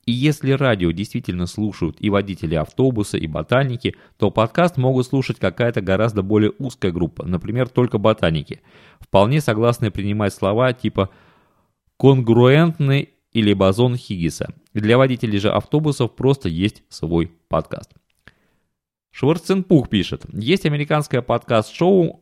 И 0.05 0.11
если 0.11 0.51
радио 0.51 0.91
действительно 0.91 1.47
слушают 1.47 1.97
и 1.99 2.09
водители 2.09 2.55
автобуса, 2.55 3.17
и 3.17 3.25
ботаники, 3.27 3.95
то 4.17 4.31
подкаст 4.31 4.77
могут 4.77 5.07
слушать 5.07 5.39
какая-то 5.39 5.81
гораздо 5.81 6.21
более 6.21 6.51
узкая 6.59 6.91
группа, 6.91 7.25
например, 7.25 7.67
только 7.67 7.97
ботаники. 7.97 8.61
Вполне 8.99 9.41
согласны 9.41 9.91
принимать 9.91 10.33
слова 10.33 10.71
типа 10.73 11.09
«вы» 11.09 11.24
конгруентный 11.97 13.09
или 13.31 13.53
бозон 13.53 13.95
Хиггиса. 13.95 14.53
Для 14.73 14.97
водителей 14.97 15.39
же 15.39 15.51
автобусов 15.51 16.15
просто 16.15 16.49
есть 16.49 16.83
свой 16.89 17.31
подкаст. 17.47 17.91
Шварценпух 19.11 19.89
пишет. 19.89 20.25
Есть 20.33 20.65
американское 20.65 21.21
подкаст-шоу 21.21 22.21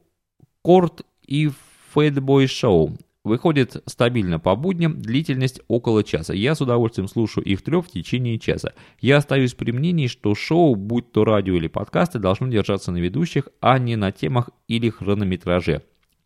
Корт 0.61 1.01
и 1.25 1.49
Фэтбой 1.91 2.47
Шоу. 2.47 2.97
Выходит 3.23 3.81
стабильно 3.85 4.37
по 4.37 4.55
будням, 4.55 4.99
длительность 4.99 5.61
около 5.69 6.03
часа. 6.03 6.33
Я 6.33 6.55
с 6.55 6.61
удовольствием 6.61 7.07
слушаю 7.07 7.45
их 7.45 7.61
трех 7.61 7.85
в 7.85 7.89
течение 7.89 8.37
часа. 8.37 8.73
Я 8.99 9.17
остаюсь 9.17 9.53
при 9.53 9.71
мнении, 9.71 10.07
что 10.07 10.35
шоу, 10.35 10.75
будь 10.75 11.11
то 11.13 11.23
радио 11.23 11.55
или 11.55 11.67
подкасты, 11.67 12.19
должно 12.19 12.47
держаться 12.47 12.91
на 12.91 12.97
ведущих, 12.97 13.47
а 13.61 13.79
не 13.79 13.95
на 13.95 14.11
темах 14.11 14.49
или 14.67 14.89
хронометраже. 14.89 15.83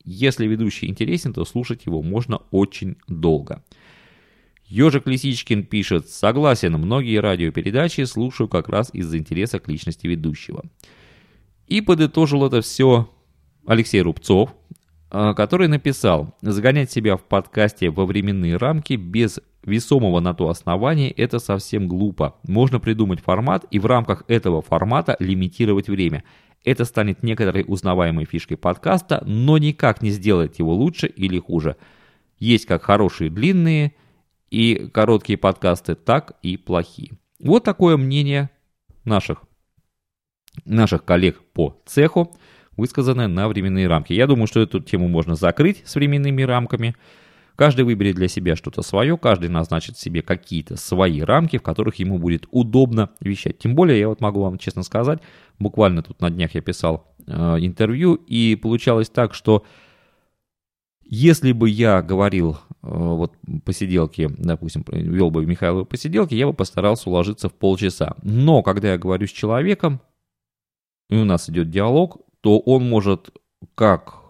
Если 0.10 0.48
ведущий 0.48 0.88
интересен, 0.88 1.34
то 1.34 1.44
слушать 1.44 1.86
его 1.86 2.02
можно 2.02 2.38
очень 2.52 2.96
долго. 3.10 3.62
Ежик 4.66 5.06
Лисичкин 5.06 5.66
пишет, 5.66 6.08
согласен, 6.08 6.78
многие 6.78 7.18
радиопередачи 7.20 8.06
слушаю 8.06 8.48
как 8.48 8.70
раз 8.70 8.90
из-за 8.94 9.18
интереса 9.18 9.60
к 9.60 9.68
личности 9.68 10.08
ведущего. 10.08 10.64
И 11.68 11.82
подытожил 11.82 12.46
это 12.46 12.62
все 12.62 13.10
Алексей 13.66 14.02
Рубцов, 14.02 14.56
а, 15.10 15.34
который 15.34 15.68
написал, 15.68 16.38
загонять 16.42 16.90
себя 16.90 17.18
в 17.18 17.24
подкасте 17.24 17.90
во 17.90 18.06
временные 18.06 18.56
рамки 18.56 18.94
без 18.94 19.42
весомого 19.66 20.22
на 20.22 20.34
то 20.34 20.48
основания– 20.48 21.12
это 21.18 21.40
совсем 21.40 21.90
глупо. 21.90 22.38
Можно 22.48 22.80
придумать 22.80 23.20
формат 23.20 23.66
и 23.72 23.80
в 23.80 23.86
рамках 23.86 24.24
этого 24.30 24.62
формата 24.62 25.18
лимитировать 25.20 25.90
время– 25.90 26.24
это 26.64 26.86
станет 26.86 27.24
некоторой 27.24 27.64
узнаваемой 27.68 28.26
фишкой 28.26 28.58
подкаста, 28.58 29.24
но 29.26 29.58
никак 29.58 30.02
не 30.02 30.10
сделает 30.10 30.60
его 30.60 30.74
лучше 30.74 31.08
или 31.08 31.40
хуже. 31.40 31.78
Есть 32.40 32.66
как 32.66 32.84
хорошие 32.84 33.30
длинные 33.30 33.94
и 34.50 34.90
короткие 34.94 35.38
подкасты, 35.38 35.96
так 35.96 36.34
и 36.42 36.58
плохие. 36.58 37.18
Вот 37.40 37.64
такое 37.64 37.98
мнение 37.98 38.50
наших, 39.06 39.44
наших 40.66 41.06
коллег 41.06 41.40
по 41.54 41.82
цеху, 41.86 42.36
высказанное 42.76 43.28
на 43.28 43.48
временные 43.48 43.88
рамки. 43.88 44.14
Я 44.14 44.28
думаю, 44.28 44.48
что 44.48 44.60
эту 44.60 44.80
тему 44.80 45.08
можно 45.08 45.36
закрыть 45.36 45.82
с 45.86 45.96
временными 45.96 46.42
рамками. 46.44 46.96
Каждый 47.58 47.86
выберет 47.86 48.16
для 48.16 48.28
себя 48.28 48.56
что-то 48.56 48.84
свое, 48.84 49.18
каждый 49.18 49.50
назначит 49.50 49.98
себе 49.98 50.22
какие-то 50.22 50.78
свои 50.78 51.22
рамки, 51.22 51.58
в 51.58 51.64
которых 51.64 51.96
ему 51.96 52.20
будет 52.20 52.46
удобно 52.52 53.10
вещать. 53.20 53.58
Тем 53.58 53.74
более, 53.74 54.00
я 54.00 54.10
вот 54.10 54.22
могу 54.22 54.42
вам 54.42 54.60
честно 54.60 54.84
сказать, 54.84 55.22
буквально 55.58 56.04
тут 56.04 56.22
на 56.22 56.30
днях 56.30 56.54
я 56.54 56.62
писал 56.62 57.16
э, 57.26 57.32
интервью, 57.60 58.14
и 58.14 58.56
получалось 58.56 59.10
так, 59.10 59.34
что 59.34 59.66
если 61.04 61.52
бы 61.52 61.68
я 61.68 62.04
говорил 62.04 62.52
э, 62.52 62.58
вот 62.84 63.34
посиделки, 63.66 64.30
допустим, 64.38 64.86
вел 64.92 65.32
бы 65.32 65.44
Михайлову 65.48 65.84
посиделки, 65.84 66.36
я 66.36 66.46
бы 66.46 66.54
постарался 66.54 67.10
уложиться 67.10 67.50
в 67.50 67.54
полчаса. 67.54 68.18
Но 68.22 68.62
когда 68.62 68.92
я 68.92 69.00
говорю 69.00 69.26
с 69.26 69.32
человеком, 69.32 70.00
и 71.10 71.16
у 71.16 71.26
нас 71.26 71.50
идет 71.50 71.72
диалог, 71.72 72.22
то 72.42 72.60
он 72.60 72.88
может 72.88 73.32
как 73.74 74.27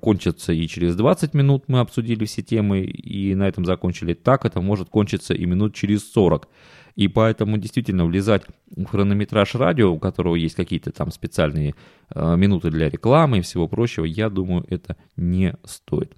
кончиться 0.00 0.52
и 0.52 0.66
через 0.66 0.96
20 0.96 1.34
минут 1.34 1.64
мы 1.68 1.80
обсудили 1.80 2.24
все 2.24 2.42
темы 2.42 2.80
и 2.80 3.34
на 3.34 3.48
этом 3.48 3.64
закончили. 3.64 4.14
Так 4.14 4.44
это 4.44 4.60
может 4.60 4.88
кончиться 4.88 5.34
и 5.34 5.44
минут 5.44 5.74
через 5.74 6.10
40. 6.12 6.48
И 6.96 7.08
поэтому 7.08 7.56
действительно 7.56 8.04
влезать 8.04 8.42
в 8.74 8.84
хронометраж 8.84 9.54
радио, 9.54 9.92
у 9.92 9.98
которого 9.98 10.34
есть 10.34 10.54
какие-то 10.54 10.92
там 10.92 11.10
специальные 11.10 11.74
э, 12.14 12.36
минуты 12.36 12.70
для 12.70 12.88
рекламы 12.90 13.38
и 13.38 13.42
всего 13.42 13.68
прочего, 13.68 14.04
я 14.04 14.28
думаю, 14.28 14.64
это 14.68 14.96
не 15.16 15.54
стоит. 15.64 16.12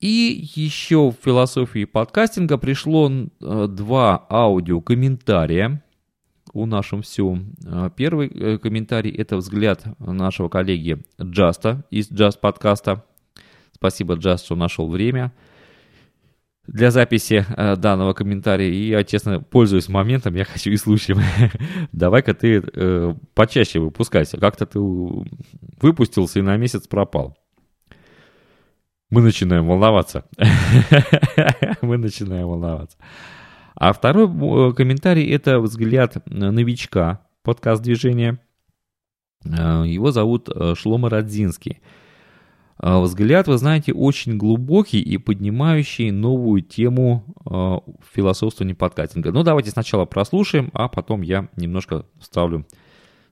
И 0.00 0.48
еще 0.54 1.10
в 1.10 1.16
философии 1.22 1.84
подкастинга 1.84 2.56
пришло 2.58 3.10
э, 3.10 3.66
два 3.68 4.26
аудиокомментария 4.30 5.82
у 6.52 6.66
нашем 6.66 7.02
все. 7.02 7.38
Э, 7.64 7.90
первый 7.94 8.28
э, 8.28 8.58
комментарий– 8.58 9.10
это 9.16 9.36
взгляд 9.36 9.84
нашего 9.98 10.48
коллеги 10.48 10.98
Джаста 11.20 11.84
из 11.90 12.10
Джаст 12.10 12.40
подкаста. 12.40 13.04
Спасибо, 13.72 14.14
Джаст, 14.14 14.44
что 14.44 14.56
нашел 14.56 14.88
время 14.88 15.32
для 16.66 16.90
записи 16.90 17.44
э, 17.56 17.76
данного 17.76 18.12
комментария. 18.12 18.70
И 18.70 18.88
я, 18.88 19.04
честно, 19.04 19.40
пользуюсь 19.40 19.88
моментом, 19.88 20.34
я 20.34 20.44
хочу 20.44 20.70
и 20.70 20.76
случаем. 20.76 21.20
Давай-ка 21.92 22.34
ты 22.34 22.62
э, 22.62 23.14
почаще 23.34 23.80
выпускайся. 23.80 24.38
Как-то 24.38 24.66
ты 24.66 24.78
выпустился 25.80 26.38
и 26.38 26.42
на 26.42 26.56
месяц 26.56 26.86
пропал 26.86 27.36
мы 29.10 29.22
начинаем 29.22 29.66
волноваться. 29.66 30.24
мы 31.82 31.98
начинаем 31.98 32.46
волноваться. 32.48 32.96
А 33.80 33.94
второй 33.94 34.26
э, 34.26 34.72
комментарий– 34.74 35.26
это 35.30 35.58
взгляд 35.58 36.18
новичка 36.26 37.26
подкаст 37.42 37.82
движения. 37.82 38.38
Э, 39.42 39.84
его 39.86 40.12
зовут 40.12 40.50
э, 40.54 40.74
Шлома 40.76 41.08
Радзинский. 41.08 41.80
Взгляд, 42.82 43.46
вы 43.46 43.58
знаете, 43.58 43.92
очень 43.92 44.38
глубокий 44.38 45.00
и 45.00 45.18
поднимающий 45.18 46.10
новую 46.10 46.62
тему 46.62 47.26
философствования 48.14 48.74
подкастинга. 48.74 49.32
Ну, 49.32 49.42
давайте 49.42 49.70
сначала 49.70 50.06
прослушаем, 50.06 50.70
а 50.72 50.88
потом 50.88 51.20
я 51.20 51.50
немножко 51.56 52.06
вставлю 52.18 52.64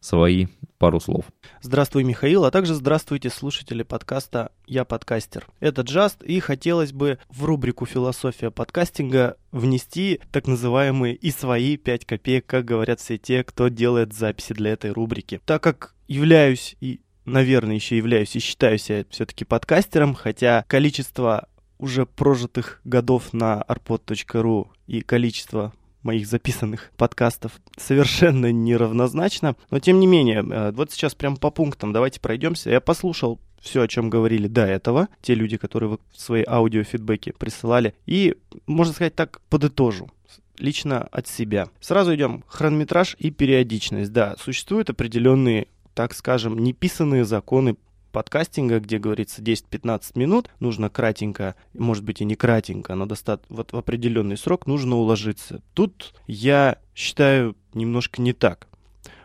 свои 0.00 0.46
пару 0.78 1.00
слов. 1.00 1.24
Здравствуй, 1.60 2.04
Михаил, 2.04 2.44
а 2.44 2.50
также 2.50 2.74
здравствуйте, 2.74 3.30
слушатели 3.30 3.82
подкаста 3.82 4.52
«Я 4.66 4.84
подкастер». 4.84 5.46
Это 5.60 5.82
Джаст, 5.82 6.22
и 6.22 6.38
хотелось 6.40 6.92
бы 6.92 7.18
в 7.28 7.44
рубрику 7.44 7.84
«Философия 7.84 8.50
подкастинга» 8.50 9.36
внести 9.50 10.20
так 10.30 10.46
называемые 10.46 11.14
и 11.14 11.30
свои 11.30 11.76
5 11.76 12.04
копеек, 12.04 12.46
как 12.46 12.64
говорят 12.64 13.00
все 13.00 13.18
те, 13.18 13.42
кто 13.42 13.68
делает 13.68 14.12
записи 14.12 14.52
для 14.52 14.72
этой 14.72 14.92
рубрики. 14.92 15.40
Так 15.44 15.62
как 15.62 15.94
являюсь 16.06 16.76
и 16.80 17.00
наверное, 17.28 17.74
еще 17.74 17.96
являюсь 17.96 18.34
и 18.36 18.40
считаю 18.40 18.78
себя 18.78 19.04
все-таки 19.10 19.44
подкастером, 19.44 20.14
хотя 20.14 20.64
количество 20.66 21.48
уже 21.78 22.06
прожитых 22.06 22.80
годов 22.84 23.32
на 23.32 23.64
arpod.ru 23.68 24.68
и 24.86 25.00
количество 25.02 25.72
моих 26.08 26.26
записанных 26.26 26.90
подкастов 26.96 27.52
совершенно 27.76 28.50
неравнозначно. 28.50 29.56
Но 29.70 29.78
тем 29.78 30.00
не 30.00 30.06
менее, 30.06 30.42
э, 30.42 30.72
вот 30.72 30.90
сейчас 30.90 31.14
прям 31.14 31.36
по 31.36 31.50
пунктам 31.50 31.92
давайте 31.92 32.18
пройдемся. 32.18 32.70
Я 32.70 32.80
послушал 32.80 33.38
все, 33.60 33.82
о 33.82 33.88
чем 33.88 34.08
говорили 34.08 34.48
до 34.48 34.64
этого, 34.64 35.08
те 35.20 35.34
люди, 35.34 35.58
которые 35.58 35.98
свои 36.14 36.44
аудиофидбэки 36.46 37.34
присылали, 37.38 37.94
и, 38.06 38.36
можно 38.66 38.94
сказать 38.94 39.14
так, 39.14 39.40
подытожу 39.50 40.10
лично 40.58 41.02
от 41.12 41.28
себя. 41.28 41.68
Сразу 41.80 42.14
идем 42.14 42.42
хронометраж 42.48 43.16
и 43.18 43.30
периодичность. 43.30 44.12
Да, 44.12 44.34
существуют 44.38 44.90
определенные 44.90 45.68
так 45.98 46.14
скажем, 46.14 46.56
неписанные 46.60 47.24
законы 47.24 47.74
подкастинга, 48.12 48.80
где 48.80 48.98
говорится 48.98 49.42
10-15 49.42 50.12
минут, 50.14 50.50
нужно 50.60 50.90
кратенько, 50.90 51.54
может 51.74 52.04
быть 52.04 52.20
и 52.20 52.24
не 52.24 52.34
кратенько, 52.34 52.94
но 52.94 53.06
достаточно 53.06 53.56
вот 53.56 53.72
в 53.72 53.76
определенный 53.76 54.36
срок 54.36 54.66
нужно 54.66 54.96
уложиться. 54.96 55.62
Тут 55.74 56.14
я 56.26 56.78
считаю 56.94 57.56
немножко 57.74 58.20
не 58.20 58.32
так. 58.32 58.68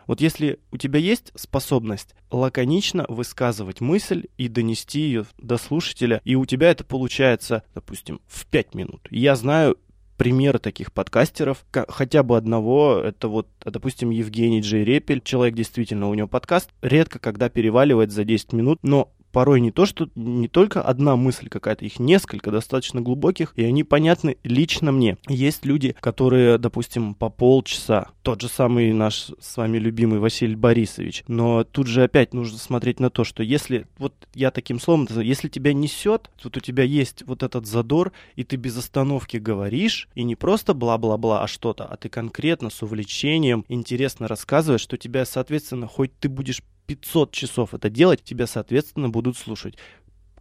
Вот 0.06 0.20
если 0.20 0.58
у 0.70 0.76
тебя 0.76 0.98
есть 0.98 1.32
способность 1.34 2.14
лаконично 2.30 3.06
высказывать 3.08 3.80
мысль 3.80 4.24
и 4.36 4.48
донести 4.48 5.00
ее 5.00 5.24
до 5.38 5.56
слушателя, 5.56 6.20
и 6.24 6.34
у 6.34 6.44
тебя 6.44 6.70
это 6.70 6.84
получается, 6.84 7.62
допустим, 7.74 8.20
в 8.26 8.46
5 8.46 8.74
минут. 8.74 9.08
Я 9.10 9.36
знаю 9.36 9.78
примеры 10.16 10.58
таких 10.58 10.92
подкастеров, 10.92 11.64
хотя 11.88 12.22
бы 12.22 12.36
одного, 12.36 13.00
это 13.04 13.28
вот, 13.28 13.48
допустим, 13.64 14.10
Евгений 14.10 14.60
Джей 14.60 14.84
Репель, 14.84 15.20
человек 15.22 15.54
действительно, 15.54 16.08
у 16.08 16.14
него 16.14 16.28
подкаст, 16.28 16.70
редко 16.82 17.18
когда 17.18 17.48
переваливает 17.48 18.12
за 18.12 18.24
10 18.24 18.52
минут, 18.52 18.78
но 18.82 19.12
порой 19.34 19.60
не 19.60 19.72
то, 19.72 19.84
что 19.84 20.08
не 20.14 20.46
только 20.46 20.80
одна 20.80 21.16
мысль 21.16 21.48
какая-то, 21.48 21.84
их 21.84 21.98
несколько 21.98 22.52
достаточно 22.52 23.00
глубоких, 23.00 23.52
и 23.56 23.64
они 23.64 23.82
понятны 23.82 24.38
лично 24.44 24.92
мне. 24.92 25.18
Есть 25.28 25.66
люди, 25.66 25.96
которые, 25.98 26.56
допустим, 26.56 27.14
по 27.14 27.30
полчаса, 27.30 28.10
тот 28.22 28.40
же 28.40 28.48
самый 28.48 28.92
наш 28.92 29.32
с 29.40 29.56
вами 29.56 29.78
любимый 29.78 30.20
Василий 30.20 30.54
Борисович, 30.54 31.24
но 31.26 31.64
тут 31.64 31.88
же 31.88 32.04
опять 32.04 32.32
нужно 32.32 32.58
смотреть 32.58 33.00
на 33.00 33.10
то, 33.10 33.24
что 33.24 33.42
если, 33.42 33.88
вот 33.98 34.14
я 34.34 34.52
таким 34.52 34.78
словом, 34.78 35.08
если 35.10 35.48
тебя 35.48 35.72
несет, 35.72 36.30
вот 36.44 36.56
у 36.56 36.60
тебя 36.60 36.84
есть 36.84 37.24
вот 37.26 37.42
этот 37.42 37.66
задор, 37.66 38.12
и 38.36 38.44
ты 38.44 38.54
без 38.54 38.78
остановки 38.78 39.38
говоришь, 39.38 40.08
и 40.14 40.22
не 40.22 40.36
просто 40.36 40.74
бла-бла-бла, 40.74 41.42
а 41.42 41.48
что-то, 41.48 41.86
а 41.86 41.96
ты 41.96 42.08
конкретно 42.08 42.70
с 42.70 42.82
увлечением 42.82 43.64
интересно 43.68 44.28
рассказываешь, 44.28 44.82
что 44.82 44.96
тебя, 44.96 45.24
соответственно, 45.24 45.88
хоть 45.88 46.16
ты 46.20 46.28
будешь 46.28 46.62
500 46.86 47.32
часов 47.32 47.74
это 47.74 47.90
делать, 47.90 48.22
тебя, 48.22 48.46
соответственно, 48.46 49.08
будут 49.08 49.36
слушать. 49.36 49.76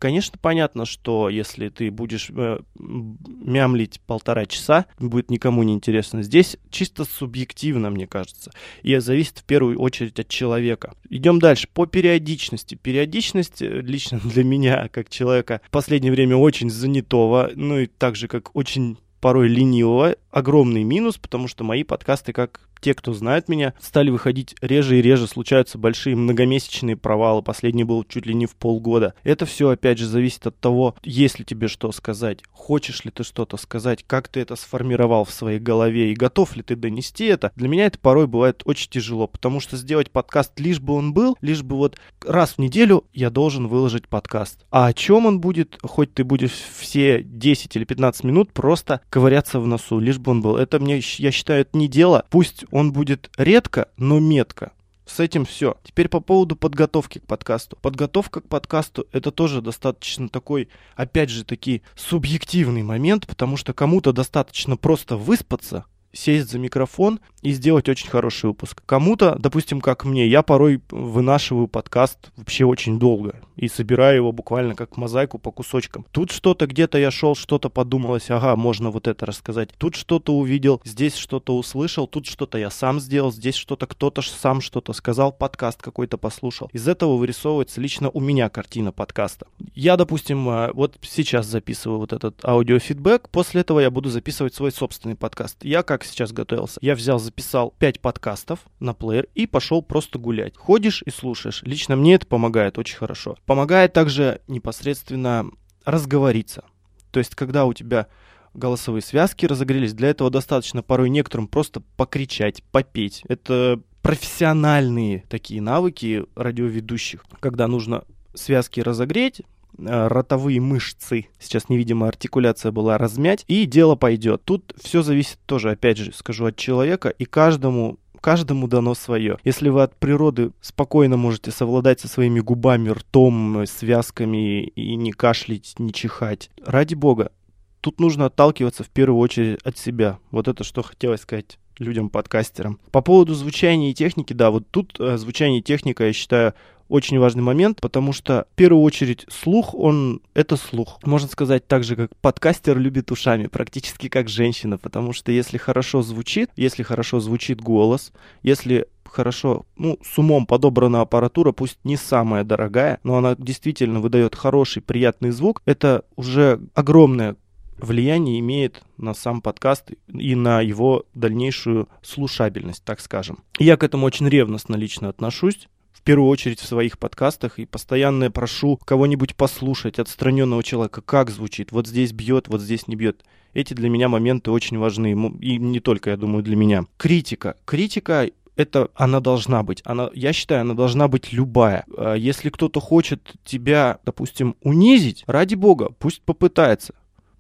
Конечно, 0.03 0.38
понятно, 0.41 0.86
что 0.86 1.29
если 1.29 1.69
ты 1.69 1.89
будешь 1.89 2.29
э, 2.29 2.60
мямлить 2.75 4.01
полтора 4.01 4.45
часа, 4.45 4.86
будет 4.99 5.32
никому 5.32 5.63
не 5.63 5.73
интересно. 5.73 6.23
Здесь 6.23 6.58
чисто 6.69 7.06
субъективно, 7.06 7.89
мне 7.89 8.06
кажется. 8.06 8.51
И 8.82 8.93
зависит 8.97 9.39
в 9.39 9.43
первую 9.45 9.79
очередь 9.79 10.19
от 10.19 10.27
человека. 10.27 10.93
Идем 11.10 11.39
дальше. 11.39 11.69
По 11.73 11.86
периодичности. 11.86 12.75
Периодичность 12.75 13.62
э, 13.62 13.79
лично 13.79 14.19
для 14.25 14.43
меня, 14.43 14.89
как 14.89 15.10
человека, 15.10 15.62
в 15.67 15.71
последнее 15.71 16.12
время 16.12 16.36
очень 16.36 16.69
занятого, 16.69 17.51
ну 17.56 17.79
и 17.79 17.86
так 17.86 18.17
же, 18.17 18.27
как 18.27 18.53
очень 18.58 18.97
порой 19.21 19.47
ленивого, 19.47 20.17
огромный 20.33 20.83
минус, 20.83 21.17
потому 21.17 21.47
что 21.47 21.63
мои 21.63 21.83
подкасты, 21.83 22.33
как 22.33 22.61
те, 22.83 22.93
кто 22.93 23.13
знает 23.13 23.47
меня, 23.47 23.73
стали 23.79 24.09
выходить 24.09 24.55
реже 24.59 24.99
и 24.99 25.01
реже, 25.01 25.27
случаются 25.27 25.77
большие 25.77 26.17
многомесячные 26.17 26.97
провалы, 26.97 27.41
последний 27.41 27.85
был 27.85 28.03
чуть 28.03 28.25
ли 28.25 28.33
не 28.33 28.45
в 28.45 28.55
полгода. 28.55 29.13
Это 29.23 29.45
все, 29.45 29.69
опять 29.69 29.99
же, 29.99 30.05
зависит 30.05 30.45
от 30.45 30.59
того, 30.59 30.95
есть 31.01 31.39
ли 31.39 31.45
тебе 31.45 31.69
что 31.69 31.91
сказать, 31.93 32.39
хочешь 32.51 33.05
ли 33.05 33.11
ты 33.11 33.23
что-то 33.23 33.55
сказать, 33.55 34.03
как 34.05 34.27
ты 34.27 34.41
это 34.41 34.57
сформировал 34.57 35.23
в 35.23 35.31
своей 35.31 35.59
голове 35.59 36.11
и 36.11 36.15
готов 36.15 36.57
ли 36.57 36.63
ты 36.63 36.75
донести 36.75 37.25
это. 37.25 37.53
Для 37.55 37.69
меня 37.69 37.85
это 37.85 37.99
порой 37.99 38.27
бывает 38.27 38.63
очень 38.65 38.89
тяжело, 38.89 39.27
потому 39.27 39.61
что 39.61 39.77
сделать 39.77 40.11
подкаст 40.11 40.59
лишь 40.59 40.81
бы 40.81 40.93
он 40.93 41.13
был, 41.13 41.37
лишь 41.39 41.63
бы 41.63 41.77
вот 41.77 41.97
раз 42.25 42.53
в 42.53 42.57
неделю 42.57 43.05
я 43.13 43.29
должен 43.29 43.67
выложить 43.67 44.09
подкаст. 44.09 44.65
А 44.71 44.87
о 44.87 44.93
чем 44.93 45.25
он 45.25 45.39
будет, 45.39 45.77
хоть 45.83 46.13
ты 46.13 46.25
будешь 46.25 46.51
все 46.51 47.23
10 47.23 47.75
или 47.77 47.85
15 47.85 48.25
минут 48.25 48.51
просто 48.51 48.99
ковыряться 49.09 49.61
в 49.61 49.67
носу, 49.67 49.99
лишь 49.99 50.17
бы 50.23 50.31
он 50.31 50.41
был. 50.41 50.57
Это 50.57 50.79
мне, 50.79 50.99
я 51.17 51.31
считаю, 51.31 51.62
это 51.62 51.77
не 51.77 51.88
дело. 51.88 52.25
Пусть 52.29 52.65
он 52.71 52.91
будет 52.91 53.29
редко, 53.38 53.89
но 53.97 54.19
метко. 54.19 54.71
С 55.05 55.19
этим 55.19 55.45
все. 55.45 55.75
Теперь 55.83 56.07
по 56.07 56.21
поводу 56.21 56.55
подготовки 56.55 57.19
к 57.19 57.27
подкасту. 57.27 57.77
Подготовка 57.81 58.41
к 58.41 58.47
подкасту 58.47 59.05
это 59.12 59.31
тоже 59.31 59.62
достаточно 59.62 60.29
такой, 60.29 60.69
опять 60.95 61.29
же 61.29 61.43
таки, 61.43 61.81
субъективный 61.95 62.83
момент, 62.83 63.27
потому 63.27 63.57
что 63.57 63.73
кому-то 63.73 64.13
достаточно 64.13 64.77
просто 64.77 65.17
выспаться, 65.17 65.86
сесть 66.13 66.49
за 66.49 66.60
микрофон 66.60 67.19
и 67.41 67.52
сделать 67.52 67.89
очень 67.89 68.10
хороший 68.10 68.45
выпуск. 68.45 68.82
Кому-то, 68.86 69.36
допустим, 69.39 69.82
как 69.82 70.06
мне, 70.06 70.28
я 70.28 70.43
порой 70.43 70.82
вынашиваю 70.89 71.67
подкаст 71.67 72.32
вообще 72.38 72.65
очень 72.65 72.99
долго 72.99 73.36
и 73.56 73.67
собираю 73.67 74.17
его 74.17 74.32
буквально 74.32 74.76
как 74.76 74.97
мозаику 74.97 75.38
по 75.38 75.52
кусочкам. 75.52 76.06
Тут 76.12 76.32
что-то 76.32 76.67
где-то 76.67 76.97
я 76.97 77.12
шел, 77.12 77.36
что-то 77.36 77.69
подумалось, 77.69 78.30
ага, 78.30 78.56
можно 78.56 78.89
вот 78.89 79.08
это 79.08 79.26
рассказать. 79.26 79.69
Тут 79.78 79.95
что-то 79.95 80.34
увидел, 80.34 80.82
здесь 80.84 81.15
что-то 81.15 81.56
услышал, 81.56 82.08
тут 82.08 82.26
что-то 82.26 82.58
я 82.58 82.69
сам 82.69 82.99
сделал, 82.99 83.32
здесь 83.32 83.56
что-то 83.56 83.88
кто-то 83.88 84.21
сам 84.21 84.62
что-то 84.62 84.93
сказал, 84.93 85.32
подкаст 85.32 85.82
какой-то 85.82 86.17
послушал. 86.17 86.69
Из 86.73 86.88
этого 86.88 87.17
вырисовывается 87.17 87.82
лично 87.82 88.10
у 88.10 88.19
меня 88.19 88.49
картина 88.49 88.91
подкаста. 88.91 89.47
Я, 89.76 89.97
допустим, 89.97 90.47
а, 90.49 90.71
вот 90.73 90.97
сейчас 91.02 91.45
записываю 91.45 91.99
вот 91.99 92.13
этот 92.13 92.43
аудиофидбэк, 92.43 93.30
после 93.30 93.62
этого 93.62 93.80
я 93.80 93.91
буду 93.91 94.10
записывать 94.10 94.54
свой 94.54 94.71
собственный 94.71 95.15
подкаст. 95.15 95.58
Я 95.63 95.84
как 95.84 96.02
сейчас 96.05 96.31
готовился? 96.31 96.79
Я 96.81 96.95
взял, 96.95 97.19
записал 97.19 97.73
5 97.79 97.99
подкастов 97.99 98.59
на 98.79 98.93
плеер 98.93 99.27
и 99.35 99.47
пошел 99.47 99.81
просто 99.81 100.19
гулять. 100.19 100.55
Ходишь 100.57 101.03
и 101.05 101.09
слушаешь. 101.09 101.61
Лично 101.63 101.95
мне 101.95 102.15
это 102.15 102.27
помогает 102.27 102.77
очень 102.77 102.97
хорошо. 102.97 103.37
Помогает 103.45 103.93
также 103.93 104.41
непосредственно 104.47 105.49
разговориться. 105.85 106.65
То 107.11 107.19
есть, 107.19 107.35
когда 107.35 107.65
у 107.65 107.73
тебя 107.73 108.07
голосовые 108.53 109.01
связки 109.01 109.45
разогрелись, 109.45 109.93
для 109.93 110.09
этого 110.09 110.29
достаточно 110.29 110.81
порой 110.81 111.09
некоторым 111.09 111.47
просто 111.47 111.81
покричать, 111.97 112.63
попеть. 112.71 113.23
Это 113.27 113.79
профессиональные 114.01 115.23
такие 115.29 115.61
навыки 115.61 116.25
радиоведущих, 116.35 117.25
когда 117.39 117.67
нужно 117.67 118.03
связки 118.33 118.79
разогреть, 118.79 119.41
ротовые 119.77 120.59
мышцы, 120.59 121.27
сейчас 121.39 121.69
невидимая 121.69 122.09
артикуляция 122.09 122.71
была, 122.71 122.97
размять, 122.97 123.43
и 123.47 123.65
дело 123.65 123.95
пойдет. 123.95 124.43
Тут 124.43 124.73
все 124.81 125.01
зависит 125.01 125.39
тоже, 125.45 125.71
опять 125.71 125.97
же, 125.97 126.13
скажу, 126.13 126.45
от 126.45 126.55
человека, 126.55 127.09
и 127.09 127.25
каждому 127.25 127.99
каждому 128.23 128.69
дано 128.69 128.95
свое. 128.95 129.38
Если 129.43 129.67
вы 129.67 129.83
от 129.83 129.97
природы 129.97 130.51
спокойно 130.62 131.17
можете 131.17 131.51
совладать 131.51 131.99
со 131.99 132.07
своими 132.07 132.39
губами, 132.39 132.89
ртом, 132.89 133.65
связками 133.67 134.63
и 134.63 134.95
не 134.95 135.12
кашлять, 135.12 135.75
не 135.77 135.91
чихать, 135.91 136.49
ради 136.65 136.95
бога, 136.95 137.33
тут 137.81 137.99
нужно 137.99 138.27
отталкиваться 138.27 138.86
в 138.86 138.89
первую 138.89 139.19
очередь 139.19 139.59
от 139.63 139.77
себя. 139.77 140.19
Вот 140.31 140.47
это 140.47 140.63
что 140.63 140.83
хотелось 140.83 141.21
сказать 141.21 141.59
людям-подкастерам. 141.79 142.79
По 142.91 143.01
поводу 143.01 143.33
звучания 143.33 143.91
и 143.91 143.93
техники, 143.93 144.31
да, 144.31 144.51
вот 144.51 144.69
тут 144.71 144.95
э, 144.99 145.17
звучание 145.17 145.59
и 145.59 145.63
техника, 145.63 146.05
я 146.05 146.13
считаю, 146.13 146.53
очень 146.93 147.17
важный 147.17 147.41
момент, 147.41 147.82
потому 147.82 148.13
что 148.13 148.45
в 148.53 148.56
первую 148.56 148.84
очередь 148.84 149.25
слух, 149.27 149.73
он 149.73 150.21
это 150.36 150.58
слух. 150.58 150.99
Можно 151.03 151.27
сказать 151.27 151.67
так 151.67 151.84
же, 151.84 151.95
как 151.95 152.15
подкастер 152.17 152.77
любит 152.77 153.12
ушами, 153.12 153.47
практически 153.47 154.10
как 154.10 154.29
женщина, 154.29 154.77
потому 154.77 155.12
что 155.12 155.32
если 155.32 155.58
хорошо 155.58 156.03
звучит, 156.03 156.51
если 156.56 156.84
хорошо 156.84 157.19
звучит 157.19 157.60
голос, 157.60 158.13
если 158.43 158.86
хорошо, 159.06 159.65
ну, 159.75 159.97
с 160.03 160.19
умом 160.19 160.45
подобрана 160.45 161.01
аппаратура, 161.01 161.51
пусть 161.51 161.79
не 161.84 161.97
самая 161.97 162.43
дорогая, 162.43 162.99
но 163.01 163.17
она 163.17 163.36
действительно 163.39 163.99
выдает 163.99 164.36
хороший, 164.36 164.84
приятный 164.84 165.32
звук, 165.32 165.63
это 165.65 166.06
уже 166.15 166.62
огромное 166.75 167.38
влияние 167.79 168.39
имеет 168.39 168.84
на 168.97 169.15
сам 169.15 169.41
подкаст 169.41 169.91
и 170.08 170.36
на 170.36 170.62
его 170.62 171.06
дальнейшую 171.15 171.89
слушабельность, 172.03 172.84
так 172.84 172.99
скажем. 172.99 173.39
Я 173.58 173.77
к 173.77 173.84
этому 173.84 174.06
очень 174.06 174.29
ревностно 174.29 174.75
лично 174.75 175.10
отношусь 175.10 175.67
первую 176.03 176.29
очередь 176.29 176.59
в 176.59 176.65
своих 176.65 176.97
подкастах 176.97 177.59
и 177.59 177.65
постоянно 177.65 178.29
прошу 178.31 178.77
кого-нибудь 178.85 179.35
послушать 179.35 179.99
отстраненного 179.99 180.63
человека, 180.63 181.01
как 181.01 181.29
звучит, 181.29 181.71
вот 181.71 181.87
здесь 181.87 182.11
бьет, 182.11 182.47
вот 182.47 182.61
здесь 182.61 182.87
не 182.87 182.95
бьет. 182.95 183.23
Эти 183.53 183.73
для 183.73 183.89
меня 183.89 184.09
моменты 184.09 184.51
очень 184.51 184.77
важны, 184.77 185.11
и 185.41 185.57
не 185.57 185.79
только, 185.79 186.09
я 186.09 186.17
думаю, 186.17 186.43
для 186.43 186.55
меня. 186.55 186.85
Критика. 186.97 187.55
Критика 187.65 188.29
это 188.55 188.89
она 188.95 189.19
должна 189.19 189.63
быть. 189.63 189.81
Она, 189.85 190.09
я 190.13 190.33
считаю, 190.33 190.61
она 190.61 190.73
должна 190.73 191.07
быть 191.07 191.33
любая. 191.33 191.85
А 191.97 192.15
если 192.15 192.49
кто-то 192.49 192.79
хочет 192.79 193.33
тебя, 193.43 193.99
допустим, 194.05 194.55
унизить, 194.61 195.23
ради 195.27 195.55
бога, 195.55 195.89
пусть 195.99 196.21
попытается. 196.21 196.93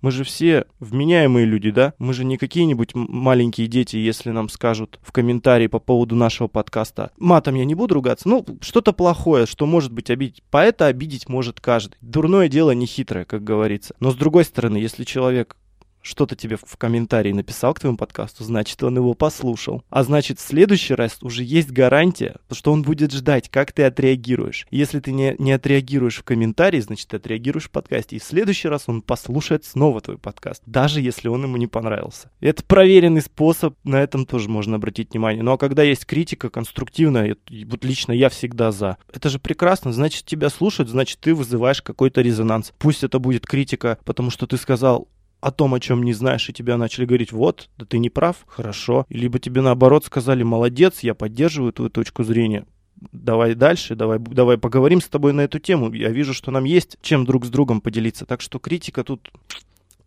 Мы 0.03 0.11
же 0.11 0.25
все 0.25 0.65
вменяемые 0.81 1.45
люди, 1.45 1.71
да? 1.71 1.93
Мы 1.97 2.13
же 2.13 2.25
не 2.25 2.37
какие-нибудь 2.37 2.89
маленькие 2.93 3.67
дети, 3.67 3.95
если 3.95 4.31
нам 4.31 4.49
скажут 4.49 4.99
в 5.01 5.13
комментарии 5.13 5.67
по 5.67 5.79
поводу 5.79 6.13
нашего 6.17 6.49
подкаста. 6.49 7.11
Матом 7.17 7.55
я 7.55 7.63
не 7.63 7.73
буду 7.73 7.95
ругаться. 7.95 8.27
Ну, 8.27 8.45
что-то 8.59 8.91
плохое, 8.91 9.45
что 9.45 9.65
может 9.65 9.93
быть 9.93 10.09
обидеть. 10.09 10.43
Поэта 10.51 10.87
обидеть 10.87 11.29
может 11.29 11.61
каждый. 11.61 11.95
Дурное 12.01 12.49
дело 12.49 12.71
не 12.71 12.85
хитрое, 12.85 13.23
как 13.23 13.45
говорится. 13.45 13.95
Но 14.01 14.11
с 14.11 14.15
другой 14.15 14.43
стороны, 14.43 14.75
если 14.75 15.05
человек 15.05 15.55
что-то 16.03 16.35
тебе 16.35 16.57
в 16.57 16.77
комментарии 16.77 17.31
написал 17.31 17.73
к 17.73 17.79
твоему 17.79 17.97
подкасту, 17.97 18.43
значит, 18.43 18.83
он 18.83 18.97
его 18.97 19.13
послушал. 19.13 19.83
А 19.89 20.03
значит, 20.03 20.39
в 20.39 20.43
следующий 20.45 20.93
раз 20.93 21.17
уже 21.21 21.43
есть 21.43 21.71
гарантия, 21.71 22.35
что 22.51 22.71
он 22.71 22.83
будет 22.83 23.11
ждать, 23.11 23.49
как 23.49 23.71
ты 23.71 23.83
отреагируешь. 23.83 24.67
Если 24.69 24.99
ты 24.99 25.11
не, 25.11 25.35
не 25.39 25.53
отреагируешь 25.53 26.17
в 26.17 26.23
комментарии, 26.23 26.81
значит, 26.81 27.07
ты 27.07 27.17
отреагируешь 27.17 27.65
в 27.65 27.71
подкасте. 27.71 28.17
И 28.17 28.19
в 28.19 28.23
следующий 28.23 28.67
раз 28.67 28.83
он 28.87 29.01
послушает 29.01 29.65
снова 29.65 30.01
твой 30.01 30.17
подкаст, 30.17 30.61
даже 30.65 31.01
если 31.01 31.29
он 31.29 31.43
ему 31.43 31.57
не 31.57 31.67
понравился. 31.67 32.29
Это 32.41 32.63
проверенный 32.63 33.21
способ, 33.21 33.75
на 33.83 34.01
этом 34.01 34.25
тоже 34.25 34.49
можно 34.49 34.75
обратить 34.75 35.11
внимание. 35.11 35.41
Ну 35.41 35.53
а 35.53 35.57
когда 35.57 35.83
есть 35.83 36.05
критика 36.05 36.49
конструктивная, 36.49 37.37
вот 37.65 37.85
лично 37.85 38.11
я 38.11 38.29
всегда 38.29 38.71
за. 38.71 38.97
Это 39.11 39.29
же 39.29 39.39
прекрасно, 39.39 39.93
значит, 39.93 40.25
тебя 40.25 40.49
слушают, 40.49 40.89
значит, 40.89 41.19
ты 41.19 41.33
вызываешь 41.33 41.81
какой-то 41.81 42.21
резонанс. 42.21 42.73
Пусть 42.77 43.03
это 43.03 43.19
будет 43.19 43.45
критика, 43.45 43.97
потому 44.03 44.29
что 44.29 44.45
ты 44.47 44.57
сказал, 44.57 45.07
о 45.43 45.51
том, 45.51 45.73
о 45.73 45.79
чем 45.79 46.03
не 46.03 46.13
знаешь, 46.13 46.49
и 46.49 46.53
тебя 46.53 46.77
начали 46.77 47.05
говорить, 47.05 47.33
вот, 47.33 47.69
да 47.77 47.85
ты 47.85 47.97
не 47.97 48.09
прав, 48.09 48.37
хорошо. 48.47 49.05
Либо 49.09 49.39
тебе 49.39 49.61
наоборот 49.61 50.05
сказали, 50.05 50.41
молодец, 50.41 51.01
я 51.01 51.13
поддерживаю 51.13 51.73
твою 51.73 51.89
точку 51.89 52.23
зрения, 52.23 52.65
давай 53.11 53.53
дальше, 53.53 53.95
давай, 53.95 54.19
давай 54.19 54.57
поговорим 54.57 55.01
с 55.01 55.09
тобой 55.09 55.33
на 55.33 55.41
эту 55.41 55.59
тему. 55.59 55.91
Я 55.91 56.09
вижу, 56.09 56.33
что 56.33 56.49
нам 56.49 56.63
есть 56.63 56.97
чем 57.01 57.25
друг 57.25 57.45
с 57.45 57.49
другом 57.49 57.81
поделиться. 57.81 58.25
Так 58.25 58.39
что 58.39 58.57
критика 58.57 59.03
тут 59.03 59.31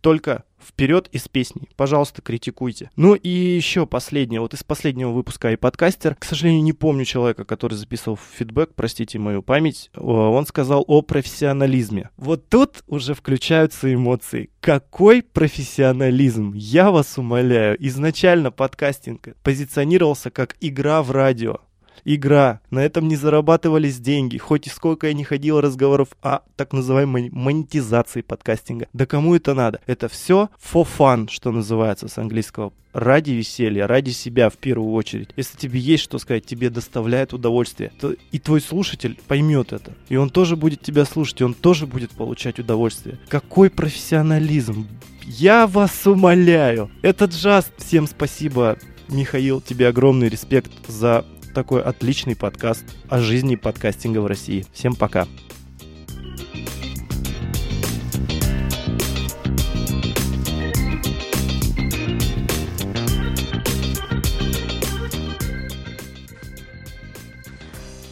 только 0.01 0.45
вперед 0.59 1.09
из 1.13 1.29
песней. 1.29 1.69
Пожалуйста, 1.77 2.23
критикуйте. 2.23 2.91
Ну 2.97 3.15
и 3.15 3.29
еще 3.29 3.87
последнее. 3.87 4.41
Вот 4.41 4.55
из 4.55 4.65
последнего 4.65 5.11
выпуска 5.11 5.53
и 5.53 5.57
подкастер. 5.57 6.17
К 6.17 6.25
сожалению, 6.25 6.63
не 6.63 6.73
помню 6.73 7.05
человека, 7.05 7.45
который 7.45 7.75
записывал 7.75 8.17
фидбэк, 8.17 8.75
простите 8.75 9.19
мою 9.19 9.43
память. 9.43 9.91
Он 9.95 10.47
сказал 10.47 10.85
о 10.87 11.03
профессионализме. 11.03 12.11
Вот 12.17 12.49
тут 12.49 12.83
уже 12.87 13.15
включаются 13.15 13.93
эмоции. 13.93 14.51
Какой 14.61 15.23
профессионализм? 15.23 16.53
Я 16.55 16.91
вас 16.91 17.19
умоляю. 17.19 17.77
Изначально 17.87 18.51
подкастинг 18.51 19.29
позиционировался 19.43 20.31
как 20.31 20.57
игра 20.61 21.03
в 21.03 21.11
радио 21.13 21.61
игра. 22.05 22.61
На 22.71 22.85
этом 22.85 23.09
не 23.09 23.17
зарабатывались 23.17 23.99
деньги, 23.99 24.39
хоть 24.39 24.67
и 24.67 24.71
сколько 24.71 25.07
я 25.07 25.13
не 25.13 25.25
ходил 25.25 25.61
разговоров 25.61 26.09
о 26.23 26.41
так 26.57 26.73
называемой 26.73 27.31
монетизации 27.31 28.23
подкастинга. 28.23 28.89
Да 28.93 29.07
кому 29.07 29.35
это 29.35 29.55
надо? 29.55 29.81
Это 29.87 30.09
все 30.09 30.51
for 30.63 30.87
fun, 30.87 31.29
что 31.31 31.53
называется 31.53 32.09
с 32.09 32.19
английского. 32.19 32.73
Ради 32.93 33.33
веселья, 33.33 33.87
ради 33.87 34.11
себя 34.11 34.49
в 34.49 34.57
первую 34.57 34.93
очередь. 34.93 35.29
Если 35.37 35.59
тебе 35.59 35.79
есть 35.79 36.03
что 36.05 36.19
сказать, 36.19 36.47
тебе 36.47 36.71
доставляет 36.71 37.35
удовольствие, 37.35 37.93
то 38.01 38.15
и 38.33 38.39
твой 38.39 38.63
слушатель 38.63 39.19
поймет 39.27 39.75
это. 39.75 39.93
И 40.09 40.17
он 40.17 40.31
тоже 40.31 40.57
будет 40.57 40.81
тебя 40.81 41.05
слушать, 41.05 41.43
и 41.43 41.45
он 41.45 41.53
тоже 41.53 41.87
будет 41.87 42.13
получать 42.13 42.59
удовольствие. 42.59 43.19
Какой 43.29 43.69
профессионализм! 43.69 44.89
Я 45.27 45.67
вас 45.67 46.07
умоляю! 46.07 46.91
Это 47.03 47.27
джаз. 47.27 47.71
Всем 47.77 48.07
спасибо, 48.07 48.79
Михаил, 49.09 49.61
тебе 49.61 49.89
огромный 49.89 50.29
респект 50.29 50.73
за 50.89 51.27
такой 51.57 51.83
отличный 51.83 52.37
подкаст 52.37 52.85
о 53.09 53.19
жизни 53.19 53.57
подкастинга 53.57 54.19
в 54.19 54.27
России. 54.27 54.67
Всем 54.75 54.95
пока. 54.95 55.27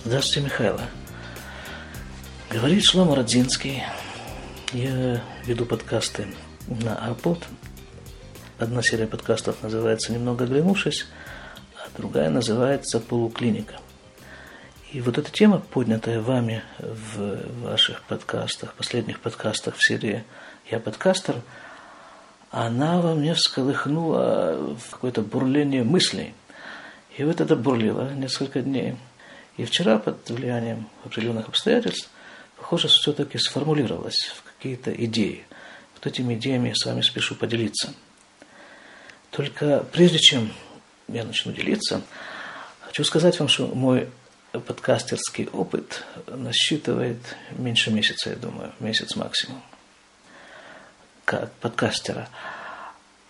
Здравствуйте, 0.07 0.41
Михайло. 0.41 0.81
Говорит 2.49 2.83
Шлама 2.83 3.15
Родзинский. 3.15 3.83
Я 4.73 5.23
веду 5.45 5.67
подкасты 5.67 6.29
на 6.67 6.97
Арпод. 6.97 7.45
Одна 8.57 8.81
серия 8.81 9.07
подкастов 9.07 9.63
называется 9.63 10.15
«Немного 10.15 10.45
оглянувшись», 10.45 11.05
другая 11.97 12.31
называется 12.31 13.01
«Полуклиника». 13.01 13.81
И 14.93 15.01
вот 15.01 15.19
эта 15.19 15.31
тема, 15.31 15.59
поднятая 15.59 16.21
вами 16.21 16.63
в 16.79 17.63
ваших 17.63 18.03
подкастах, 18.05 18.75
последних 18.75 19.21
подкастах 19.21 19.77
в 19.77 19.87
серии 19.87 20.25
«Я 20.71 20.79
подкастер», 20.79 21.37
она 22.51 23.01
во 23.01 23.15
мне 23.15 23.35
всколыхнула 23.35 24.77
в 24.79 24.91
какое-то 24.91 25.23
бурление 25.23 25.83
мыслей. 25.83 26.35
И 27.17 27.25
вот 27.25 27.41
это 27.41 27.57
бурлило 27.57 28.13
несколько 28.15 28.61
дней. 28.61 28.97
И 29.57 29.65
вчера 29.65 29.99
под 29.99 30.31
влиянием 30.31 30.89
определенных 31.05 31.49
обстоятельств, 31.49 32.09
похоже, 32.57 32.89
все-таки 32.89 33.39
сформулировалось 33.39 34.33
в 34.37 34.43
какие-то 34.45 34.93
идеи. 34.93 35.45
Вот 35.95 36.07
этими 36.07 36.35
идеями 36.35 36.69
я 36.69 36.75
с 36.77 36.87
вами 36.87 37.01
спешу 37.01 37.35
поделиться. 37.35 37.93
Только 39.31 39.85
прежде 39.91 40.19
чем 40.19 40.53
я 41.09 41.25
начну 41.25 41.53
делиться. 41.53 42.03
Хочу 42.81 43.05
сказать 43.05 43.39
вам, 43.39 43.49
что 43.49 43.67
мой 43.67 44.09
подкастерский 44.53 45.49
опыт 45.53 46.05
насчитывает 46.29 47.19
меньше 47.57 47.91
месяца, 47.91 48.31
я 48.31 48.37
думаю, 48.37 48.73
месяц 48.81 49.17
максимум, 49.17 49.61
как 51.25 51.53
подкастера. 51.55 52.29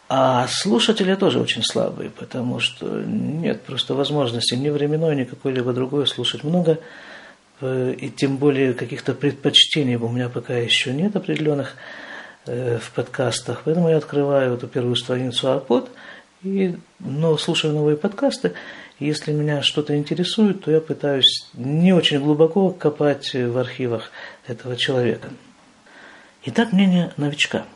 А 0.09 0.47
слушатели 0.49 1.15
тоже 1.15 1.41
очень 1.41 1.63
слабые, 1.63 2.11
потому 2.11 2.61
что 2.61 2.87
нет 3.03 3.63
просто 3.63 3.95
возможности 3.95 4.55
ни 4.55 4.69
временной, 4.69 5.17
ни 5.17 5.25
какой-либо 5.25 5.73
другой 5.73 6.07
слушать 6.07 6.45
много, 6.45 6.79
э, 7.63 7.95
и 7.99 8.11
тем 8.11 8.37
более 8.37 8.75
каких-то 8.75 9.15
предпочтений 9.15 9.97
у 9.97 10.09
меня 10.11 10.29
пока 10.29 10.55
еще 10.55 10.93
нет 10.93 11.17
определенных 11.17 11.77
э, 12.45 12.79
в 12.79 12.91
подкастах. 12.91 13.63
Поэтому 13.65 13.89
я 13.89 13.97
открываю 13.97 14.55
эту 14.55 14.69
первую 14.69 14.97
страницу 14.97 15.47
iPod– 15.49 15.89
и 16.45 16.77
но 17.01 17.37
слушаю 17.37 17.75
новые 17.75 17.97
подкасты. 17.97 18.53
Если 19.01 19.33
меня 19.33 19.63
что-то 19.63 19.97
интересует, 19.97 20.65
то 20.65 20.71
я 20.71 20.81
пытаюсь 20.81 21.49
не 21.55 21.93
очень 21.93 22.21
глубоко 22.21 22.71
копать 22.71 23.35
в 23.35 23.59
архивах 23.59 24.11
этого 24.47 24.77
человека. 24.77 25.31
Итак, 26.45 26.73
мнение 26.73 27.13
новичка, 27.17 27.67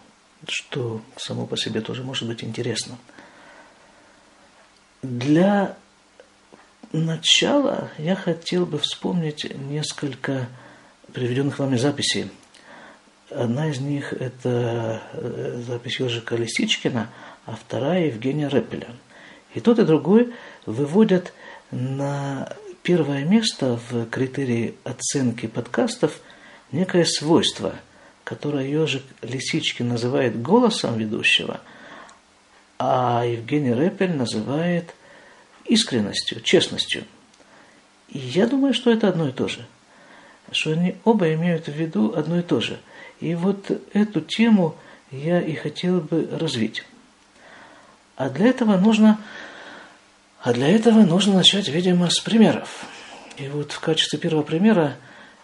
что 0.47 1.01
само 1.17 1.47
по 1.47 1.57
себе 1.57 1.81
тоже 1.81 2.05
может 2.05 2.29
быть 2.29 2.45
интересно. 2.45 2.99
Для 5.03 5.77
начала 6.93 7.91
я 7.99 8.15
хотел 8.15 8.67
бы 8.67 8.79
вспомнить 8.79 9.47
несколько 9.57 10.49
приведенных 11.13 11.59
вами 11.59 11.77
записей. 11.77 12.31
Одна 13.31 13.69
из 13.69 13.79
них– 13.81 14.13
это 14.21 15.03
э, 15.13 15.63
запись 15.67 16.01
Ежика 16.01 16.35
Лисичкина, 16.35 17.11
а 17.45 17.57
вторая– 17.57 18.07
Евгения 18.07 18.49
Рэпеля. 18.49 18.89
И 19.55 19.61
тот, 19.61 19.79
и 19.79 19.85
другой 19.85 20.33
выводят 20.65 21.35
на 21.71 22.51
первое 22.83 23.25
место 23.25 23.79
в 23.91 24.07
критерии 24.07 24.77
оценки 24.85 25.47
подкастов 25.47 26.21
некое 26.73 27.05
свойство, 27.05 27.75
которое 28.25 28.67
Ежик 28.67 29.03
Лисичкин 29.21 29.89
называет 29.89 30.41
голосом 30.41 30.97
ведущего, 30.97 31.61
а 32.79 33.25
Евгений 33.27 33.75
Рэпель 33.75 34.15
называет 34.17 34.95
искренностью, 35.67 36.41
честностью. 36.41 37.05
И 38.09 38.19
я 38.19 38.47
думаю, 38.47 38.73
что 38.73 38.91
это 38.91 39.09
одно 39.09 39.29
и 39.29 39.33
то 39.33 39.49
же. 39.49 39.67
Что 40.51 40.73
они 40.73 40.97
оба 41.05 41.35
имеют 41.35 41.67
в 41.67 41.73
виду 41.73 42.15
одно 42.17 42.39
и 42.39 42.43
то 42.43 42.61
же. 42.61 42.79
И 43.21 43.35
вот 43.35 43.71
эту 43.93 44.21
тему 44.21 44.77
я 45.11 45.41
и 45.41 45.55
хотел 45.55 46.01
бы 46.01 46.29
развить. 46.31 46.85
А 48.17 48.31
для 48.31 48.49
этого 48.49 48.77
нужно 48.77 49.19
а 50.41 50.53
для 50.53 50.69
этого 50.69 51.01
нужно 51.01 51.35
начать, 51.35 51.69
видимо, 51.69 52.09
с 52.11 52.21
примеров. 52.21 52.85
И 53.39 53.49
вот 53.49 53.73
в 53.73 53.81
качестве 53.81 54.21
первого 54.21 54.43
примера 54.43 54.97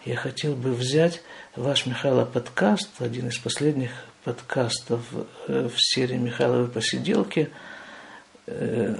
я 0.05 0.15
хотел 0.15 0.55
бы 0.55 0.73
взять 0.73 1.21
ваш 1.55 1.85
Михайло 1.85 2.23
подкаст, 2.23 2.89
один 2.99 3.27
из 3.27 3.37
последних 3.37 3.91
подкастов 4.23 5.01
э, 5.47 5.67
в 5.67 5.77
серии 5.77 6.15
Михайловой 6.15 6.69
посиделки. 6.69 7.49
Э, 8.47 8.95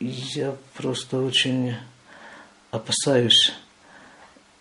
я 0.00 0.54
просто 0.74 1.18
очень 1.18 1.76
опасаюсь 2.70 3.52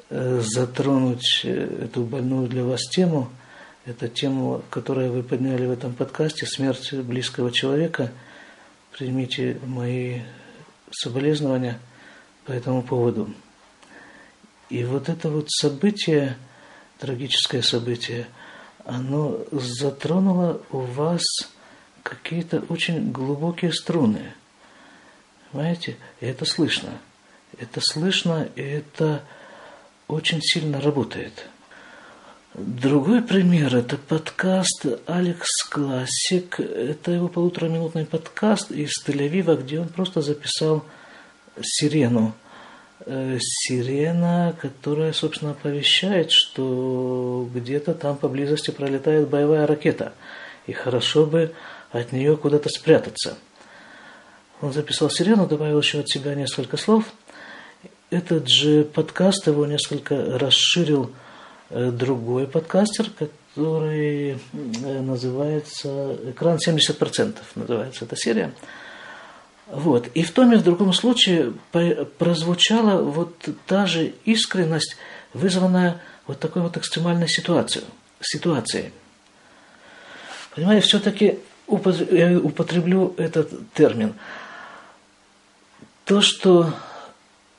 затронуть 0.09 1.43
эту 1.43 2.03
больную 2.03 2.47
для 2.47 2.63
вас 2.63 2.87
тему. 2.89 3.29
Это 3.85 4.07
тему, 4.07 4.63
которую 4.69 5.11
вы 5.11 5.23
подняли 5.23 5.65
в 5.65 5.71
этом 5.71 5.93
подкасте, 5.93 6.45
смерть 6.45 6.93
близкого 6.93 7.51
человека. 7.51 8.11
Примите 8.97 9.59
мои 9.65 10.21
соболезнования 10.91 11.79
по 12.45 12.51
этому 12.51 12.81
поводу. 12.81 13.33
И 14.69 14.83
вот 14.83 15.09
это 15.09 15.29
вот 15.29 15.49
событие, 15.49 16.37
трагическое 16.99 17.61
событие, 17.61 18.27
оно 18.85 19.39
затронуло 19.51 20.61
у 20.71 20.79
вас 20.79 21.23
какие-то 22.03 22.63
очень 22.69 23.11
глубокие 23.11 23.71
струны. 23.71 24.33
Понимаете? 25.51 25.97
И 26.21 26.25
это 26.25 26.45
слышно. 26.45 26.89
Это 27.57 27.81
слышно, 27.81 28.47
и 28.55 28.61
это 28.61 29.23
очень 30.09 30.41
сильно 30.41 30.81
работает. 30.81 31.45
Другой 32.55 33.21
пример– 33.21 33.75
это 33.77 33.95
подкаст 33.95 34.85
«Алекс 35.05 35.63
Классик». 35.69 36.59
Это 36.59 37.11
его 37.11 37.27
полутораминутный 37.27 38.05
подкаст 38.05 38.71
из 38.71 39.05
Тель-Авива, 39.05 39.55
где 39.55 39.79
он 39.79 39.87
просто 39.87 40.21
записал 40.21 40.83
сирену. 41.61 42.33
Э, 43.05 43.37
сирена, 43.39 44.55
которая, 44.59 45.13
собственно, 45.13 45.51
оповещает, 45.51 46.31
что 46.31 47.47
где-то 47.53 47.93
там 47.93 48.17
поблизости 48.17 48.71
пролетает 48.71 49.29
боевая 49.29 49.67
ракета. 49.67 50.13
И 50.65 50.73
хорошо 50.73 51.27
бы 51.27 51.53
от 51.91 52.11
нее 52.11 52.35
куда-то 52.35 52.69
спрятаться. 52.69 53.37
Он 54.59 54.73
записал 54.73 55.09
сирену, 55.11 55.47
добавил 55.47 55.79
еще 55.79 55.99
от 55.99 56.09
себя 56.09 56.33
несколько 56.33 56.77
слов. 56.77 57.05
Этот 58.09 58.47
же 58.47 58.83
подкаст 58.83 59.47
его 59.47 59.65
несколько 59.65 60.37
расширил– 60.37 61.11
Э, 61.71 61.91
другой 61.91 62.47
подкастер, 62.47 63.11
который 63.11 64.31
э, 64.31 64.37
называется 65.01 66.17
«Экран 66.31 66.57
70%» 66.57 67.35
называется 67.53 68.05
эта 68.05 68.15
серия. 68.15 68.53
Вот. 69.67 70.07
И 70.15 70.23
в 70.23 70.31
том 70.31 70.51
и 70.51 70.55
в 70.55 70.63
другом 70.63 70.93
случае 70.93 71.53
прозвучала 72.17 73.03
вот 73.03 73.35
та 73.67 73.85
же 73.85 74.15
искренность, 74.25 74.97
вызванная 75.33 76.01
вот 76.25 76.39
такой 76.39 76.63
вот 76.63 76.75
экстремальной 76.75 77.29
ситуацией. 77.29 77.85
ситуацией. 78.19 78.91
Понимаете, 80.55 80.87
все-таки 80.87 81.37
употреблю 81.67 83.13
этот 83.17 83.51
термин. 83.73 84.15
То, 86.05 86.21
что 86.21 86.73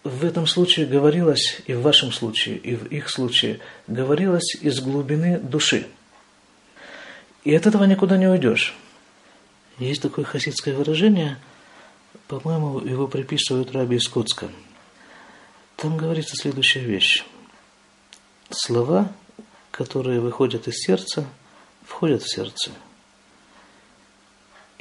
в 0.03 0.25
этом 0.25 0.47
случае 0.47 0.87
говорилось, 0.87 1.61
и 1.67 1.75
в 1.75 1.83
вашем 1.83 2.13
случае, 2.13 2.57
и 2.57 2.75
в 2.75 2.87
их 2.87 3.11
случае, 3.11 3.61
говорилось 3.87 4.55
из 4.61 4.81
глубины 4.81 5.39
души. 5.39 5.87
И 7.45 7.55
от 7.55 7.67
этого 7.67 7.85
никуда 7.85 8.17
не 8.17 8.27
уйдешь. 8.27 8.75
Есть 9.79 10.03
такое 10.03 10.25
хасидское 10.25 10.75
выражение, 10.75 11.39
по-моему, 12.29 12.81
его 12.81 13.09
приписывают 13.09 13.73
Раби 13.73 13.99
из. 13.99 14.51
Там 15.77 15.97
говорится 15.97 16.37
следующая 16.37 16.81
вещь. 16.81 17.25
Слова, 18.51 19.13
которые 19.71 20.21
выходят 20.21 20.69
из 20.69 20.77
сердца, 20.79 21.27
входят 21.85 22.23
в 22.23 22.31
сердце. 22.31 22.71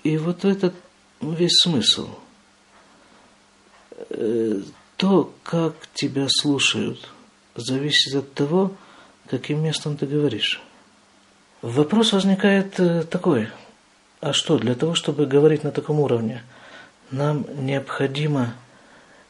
И 0.03 0.17
вот 0.17 0.45
этот 0.45 0.75
весь 1.21 1.57
смысл 1.57 2.09
э,– 4.09 4.61
то, 4.99 5.33
как 5.43 5.75
тебя 5.93 6.27
слушают, 6.27 7.07
зависит 7.55 8.13
от 8.15 8.33
того, 8.33 8.75
каким 9.29 9.63
местом 9.63 9.95
ты 9.95 10.05
говоришь. 10.05 10.61
Вопрос 11.61 12.11
возникает 12.11 12.77
э, 12.81 13.03
такой. 13.03 13.47
А 14.19 14.33
что, 14.33 14.57
для 14.57 14.75
того, 14.75 14.95
чтобы 14.95 15.25
говорить 15.25 15.63
на 15.63 15.71
таком 15.71 16.01
уровне, 16.01 16.43
нам 17.11 17.45
необходима 17.65 18.55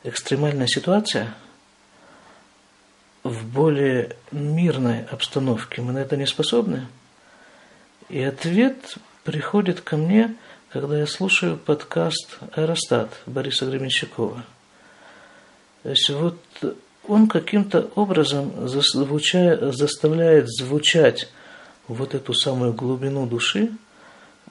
экстремальная 0.04 0.66
ситуация? 0.66 1.36
В 3.22 3.46
более 3.46 4.16
мирной 4.32 5.04
обстановке 5.04 5.84
мы 5.84 5.94
на 5.94 6.00
это 6.00 6.18
не 6.18 6.26
способны? 6.26 6.88
И 8.10 8.20
ответ 8.24 8.98
приходит 9.24 9.82
ко 9.82 9.98
мне, 9.98 10.36
когда 10.70 10.98
я 10.98 11.06
слушаю 11.06 11.58
подкаст 11.58 12.40
«Аэростат» 12.56 13.12
Бориса 13.28 13.68
Гременщикова– 13.68 14.44
вот 15.84 16.38
он 17.08 17.28
каким-то 17.28 17.90
образом 17.96 18.68
заставляет 18.68 20.48
звучать 20.48 21.30
вот 21.88 22.14
эту 22.14 22.34
самую 22.34 22.74
глубину 22.74 23.26
души 23.26 23.72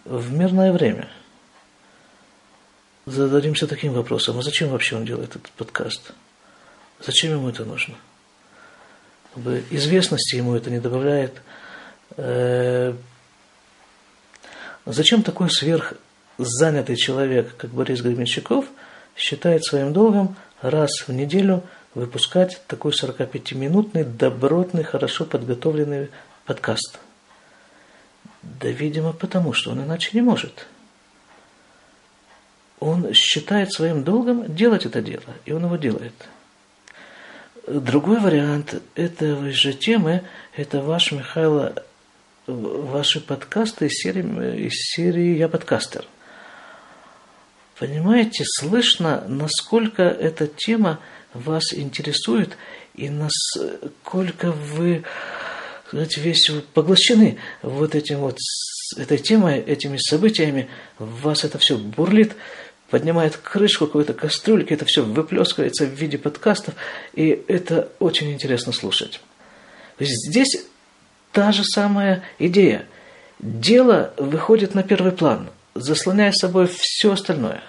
в 0.04 0.32
мирное 0.32 0.72
время. 0.72 1.08
Зададимся 3.06 3.66
таким 3.66 3.92
вопросом, 3.92 4.38
а 4.38 4.42
зачем 4.42 4.70
вообще 4.70 4.96
он 4.96 5.04
делает 5.04 5.30
этот 5.30 5.50
подкаст? 5.52 6.12
Зачем 7.00 7.32
ему 7.32 7.48
это 7.48 7.64
нужно? 7.64 7.94
Известности 9.70 10.36
ему 10.36 10.54
это 10.54 10.68
не 10.70 10.80
добавляет. 10.80 11.40
Э, 12.16 12.94
зачем 14.84 15.22
такой 15.22 15.48
сверхзанятый 15.50 16.96
человек, 16.96 17.56
как 17.56 17.70
Борис 17.70 18.00
Гременщиков, 18.00 18.64
считает 19.16 19.64
своим 19.64 19.92
долгом 19.92 20.36
раз 20.60 21.04
в 21.06 21.12
неделю 21.12 21.62
выпускать 21.94 22.60
такой 22.66 22.92
45-минутный, 22.92 24.04
добротный, 24.04 24.84
хорошо 24.84 25.24
подготовленный 25.24 26.10
подкаст. 26.46 26.98
Да, 28.42 28.68
видимо, 28.68 29.12
потому 29.12 29.52
что 29.52 29.70
он 29.70 29.82
иначе 29.82 30.10
не 30.14 30.22
может. 30.22 30.66
Он 32.80 33.12
считает 33.12 33.72
своим 33.72 34.04
долгом 34.04 34.54
делать 34.54 34.86
это 34.86 35.02
дело, 35.02 35.34
и 35.44 35.52
он 35.52 35.64
его 35.64 35.76
делает. 35.76 36.14
Другой 37.66 38.20
вариант 38.20 38.80
этой 38.94 39.50
же 39.50 39.72
темы– 39.72 40.22
это 40.56 40.80
ваш, 40.80 41.12
Михайло, 41.12 41.74
ваши 42.46 43.20
подкасты 43.20 43.86
из 43.86 43.94
серии, 43.94 44.66
из 44.66 44.74
серии 44.74 45.36
«Я 45.36 45.48
подкастер». 45.48 46.06
Понимаете, 47.78 48.44
слышно, 48.44 49.24
насколько 49.28 50.02
эта 50.02 50.48
тема 50.48 50.98
вас 51.32 51.72
интересует 51.72 52.56
и 52.94 53.08
насколько 53.08 54.50
вы 54.50 55.04
знаете, 55.92 56.20
весь 56.20 56.50
поглощены 56.74 57.38
вот 57.62 57.94
этим 57.94 58.18
вот 58.18 58.38
этой 58.96 59.18
темой, 59.18 59.60
этими 59.60 59.96
событиями, 59.96 60.68
вас 60.98 61.44
это 61.44 61.58
все 61.58 61.78
бурлит, 61.78 62.34
поднимает 62.90 63.36
крышку 63.36 63.86
какой-то 63.86 64.12
кастрюльки, 64.12 64.72
это 64.72 64.84
все 64.84 65.02
выплескивается 65.02 65.86
в 65.86 65.90
виде 65.90 66.18
подкастов, 66.18 66.74
и 67.14 67.42
это 67.48 67.90
очень 68.00 68.32
интересно 68.32 68.72
слушать. 68.72 69.20
Здесь 70.00 70.64
та 71.32 71.52
же 71.52 71.64
самая 71.64 72.24
идея. 72.38 72.86
Дело 73.38 74.12
выходит 74.18 74.74
на 74.74 74.82
первый 74.82 75.12
план– 75.12 75.48
заслоняя 75.80 76.32
собой 76.32 76.66
все 76.66 77.12
остальное. 77.12 77.62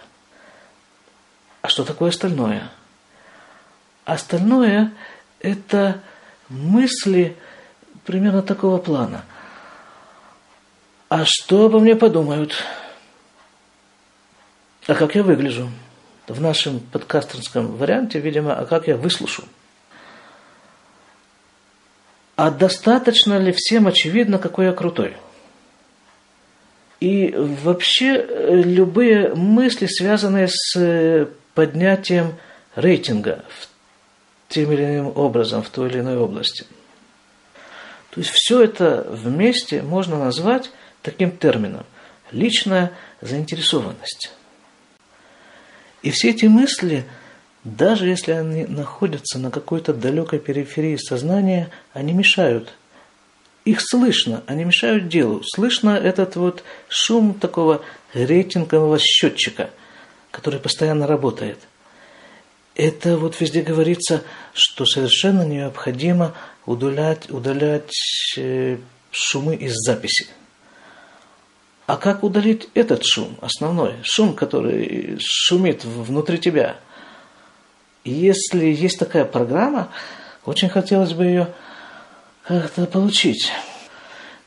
А 1.61 1.69
что 1.69 1.83
такое 1.83 2.09
остальное? 2.09 2.69
Остальное– 4.05 4.91
это 5.39 6.01
мысли 6.47 7.37
примерно 8.05 8.41
такого 8.41 8.77
плана. 8.77 9.23
А 11.09 11.25
что 11.25 11.65
обо 11.65 11.79
мне 11.79 11.95
подумают? 11.95 12.53
А 14.87 14.95
как 14.95 15.15
я 15.15 15.23
выгляжу? 15.23 15.69
В 16.27 16.39
нашем 16.41 16.79
подкастерском 16.79 17.77
варианте, 17.77 18.19
видимо, 18.19 18.55
а 18.55 18.65
как 18.65 18.87
я 18.87 18.95
выслушаю? 18.95 19.47
А 22.35 22.51
достаточно 22.51 23.37
ли 23.37 23.51
всем 23.51 23.87
очевидно, 23.87 24.37
какой 24.37 24.67
я 24.67 24.73
крутой? 24.73 25.17
И 26.99 27.33
вообще 27.35 28.15
э, 28.15 28.61
любые 28.61 29.33
мысли, 29.33 29.85
связанные 29.85 30.47
с 30.49 30.75
э, 30.75 31.27
поднятием 31.53 32.35
рейтинга 32.75 33.45
тем 34.49 34.71
или 34.71 34.83
иным 34.83 35.13
образом 35.15 35.63
в 35.63 35.69
той 35.69 35.89
или 35.89 35.99
иной 35.99 36.17
области. 36.17 36.65
То 38.09 38.19
есть 38.19 38.31
все 38.31 38.63
это 38.63 39.05
вместе 39.09 39.81
можно 39.81 40.17
назвать 40.17 40.71
таким 41.01 41.31
термином– 41.31 41.85
личная 42.31 42.91
заинтересованность. 43.21 44.31
И 46.01 46.11
все 46.11 46.29
эти 46.29 46.45
мысли, 46.45 47.05
даже 47.63 48.07
если 48.07 48.31
они 48.31 48.65
находятся 48.65 49.37
на 49.37 49.51
какой-то 49.51 49.93
далекой 49.93 50.39
периферии 50.39 50.95
сознания, 50.95 51.69
они 51.93 52.13
мешают. 52.13 52.73
Их 53.65 53.81
слышно, 53.81 54.43
они 54.47 54.63
мешают 54.63 55.09
делу. 55.09 55.41
Слышно 55.43 55.91
этот 55.91 56.35
вот 56.35 56.63
шум 56.87 57.33
такого 57.33 57.81
рейтингового 58.13 58.97
счетчика, 58.99 59.69
который 60.31 60.59
постоянно 60.59 61.07
работает. 61.07 61.59
Это 62.75 63.17
вот 63.17 63.39
везде 63.41 63.61
говорится, 63.61 64.23
что 64.53 64.85
совершенно 64.85 65.41
необходимо 65.41 66.33
удалять, 66.65 67.29
удалять 67.29 67.91
э, 68.37 68.77
шумы 69.11 69.55
из 69.55 69.75
записи. 69.75 70.27
А 71.85 71.97
как 71.97 72.23
удалить 72.23 72.69
этот 72.75 73.03
шум, 73.03 73.35
основной, 73.41 73.95
шум, 74.03 74.33
который 74.35 75.17
шумит 75.19 75.83
внутри 75.83 76.37
тебя? 76.37 76.77
Если 78.05 78.65
есть 78.65 78.99
такая 78.99 79.25
программа, 79.25 79.89
очень 80.45 80.69
хотелось 80.69 81.13
бы 81.13 81.25
ее 81.25 81.53
как-то 82.57 82.85
получить. 82.85 83.51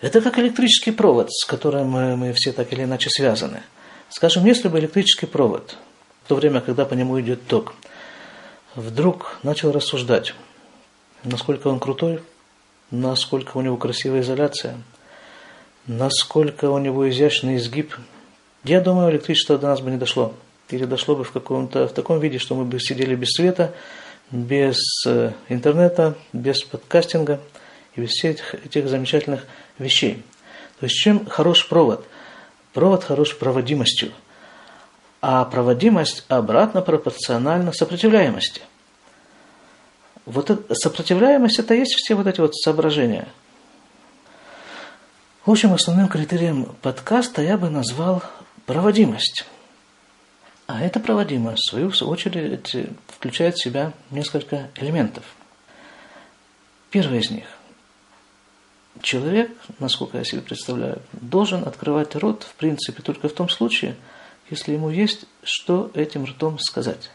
Это 0.00 0.20
как 0.20 0.38
электрический 0.38 0.90
провод, 0.90 1.32
с 1.32 1.44
которым 1.44 1.90
мы, 1.90 2.16
мы 2.16 2.32
все 2.32 2.52
так 2.52 2.72
или 2.72 2.82
иначе 2.82 3.10
связаны. 3.10 3.62
Скажем, 4.08 4.44
если 4.44 4.68
бы 4.68 4.78
электрический 4.78 5.26
провод, 5.26 5.76
в 6.24 6.28
то 6.28 6.34
время, 6.34 6.60
когда 6.60 6.84
по 6.84 6.94
нему 6.94 7.20
идет 7.20 7.46
ток, 7.46 7.74
вдруг 8.74 9.38
начал 9.42 9.72
рассуждать, 9.72 10.34
насколько 11.24 11.68
он 11.68 11.78
крутой, 11.78 12.20
насколько 12.90 13.56
у 13.56 13.60
него 13.60 13.76
красивая 13.76 14.20
изоляция– 14.20 14.76
насколько 15.86 16.70
у 16.70 16.78
него 16.78 17.08
изящный 17.10 17.56
изгиб. 17.56 17.94
Я 18.64 18.80
думаю, 18.80 19.10
электричество 19.10 19.58
до 19.58 19.68
нас 19.68 19.80
бы 19.80 19.90
не 19.90 19.96
дошло. 19.96 20.34
Или 20.70 20.84
дошло 20.84 21.16
бы 21.16 21.24
в, 21.24 21.32
каком-то, 21.32 21.88
в 21.88 21.92
таком 21.92 22.20
виде, 22.20 22.38
что 22.38 22.54
мы 22.54 22.64
бы 22.64 22.78
сидели 22.80 23.14
без 23.14 23.32
света, 23.32 23.74
без 24.30 24.80
э, 25.06 25.32
интернета, 25.48 26.14
без 26.32 26.62
подкастинга 26.62 27.40
и 27.94 28.00
без 28.00 28.10
всех 28.10 28.32
этих, 28.32 28.54
этих 28.66 28.88
замечательных 28.88 29.46
вещей. 29.78 30.22
То 30.80 30.86
есть 30.86 30.96
чем 30.96 31.26
хорош 31.26 31.68
провод? 31.68 32.06
Провод 32.72 33.04
хорош 33.04 33.36
проводимостью. 33.36 34.12
А 35.20 35.44
проводимость 35.44 36.24
обратно 36.28 36.82
пропорциональна 36.82 37.72
сопротивляемости. 37.72 38.62
Вот 40.24 40.66
сопротивляемость 40.72 41.58
это 41.58 41.74
есть 41.74 41.94
все 41.94 42.14
вот 42.14 42.26
эти 42.26 42.40
вот 42.40 42.54
соображения– 42.54 43.28
в 45.44 45.50
общем, 45.50 45.72
основным 45.72 46.06
критерием 46.06 46.66
подкаста 46.82 47.42
я 47.42 47.58
бы 47.58 47.68
назвал 47.68 48.22
проводимость. 48.64 49.44
А 50.68 50.80
эта 50.80 51.00
проводимость, 51.00 51.64
в 51.64 51.68
свою 51.68 51.88
очередь, 51.88 52.76
включает 53.08 53.56
в 53.56 53.62
себя 53.64 53.92
несколько 54.12 54.70
элементов. 54.76 55.24
Первый 56.92 57.18
из 57.18 57.30
них. 57.32 57.46
Человек, 59.00 59.50
насколько 59.78 60.18
я 60.18 60.24
себе 60.24 60.42
представляю, 60.42 61.00
должен 61.12 61.66
открывать 61.66 62.14
рот, 62.14 62.44
в 62.44 62.54
принципе, 62.54 63.02
только 63.02 63.28
в 63.28 63.32
том 63.32 63.48
случае, 63.48 63.96
если 64.50 64.72
ему 64.72 64.90
есть 64.90 65.24
что 65.42 65.90
этим 65.94 66.24
ртом 66.24 66.58
сказать. 66.58 67.10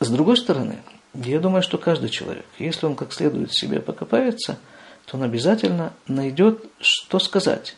С 0.00 0.08
другой 0.08 0.36
стороны, 0.36 0.78
я 1.14 1.40
думаю, 1.40 1.62
что 1.62 1.76
каждый 1.76 2.08
человек, 2.08 2.46
если 2.58 2.86
он 2.86 2.94
как 2.94 3.12
следует 3.12 3.52
себе 3.52 3.80
покопается– 3.80 4.58
то 5.06 5.16
он 5.16 5.22
обязательно 5.22 5.92
найдет, 6.06 6.64
что 6.80 7.18
сказать. 7.18 7.76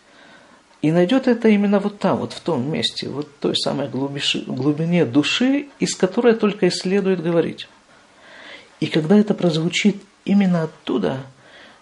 И 0.83 0.93
найдет 0.93 1.27
это 1.27 1.49
именно 1.49 1.81
вот 1.81 1.99
там, 1.99 2.19
вот 2.19 2.33
в 2.33 2.41
том 2.41 2.71
месте, 2.71 3.09
вот 3.09 3.39
той 3.39 3.57
самой 3.57 3.89
глубине 3.89 5.05
души, 5.05 5.69
из 5.81 5.97
которой 5.97 6.35
только 6.35 6.67
и 6.67 6.71
следует 6.71 7.23
говорить. 7.23 7.69
И 8.79 8.87
когда 8.87 9.17
это 9.17 9.35
прозвучит 9.35 9.97
именно 10.25 10.65
оттуда, 10.65 11.23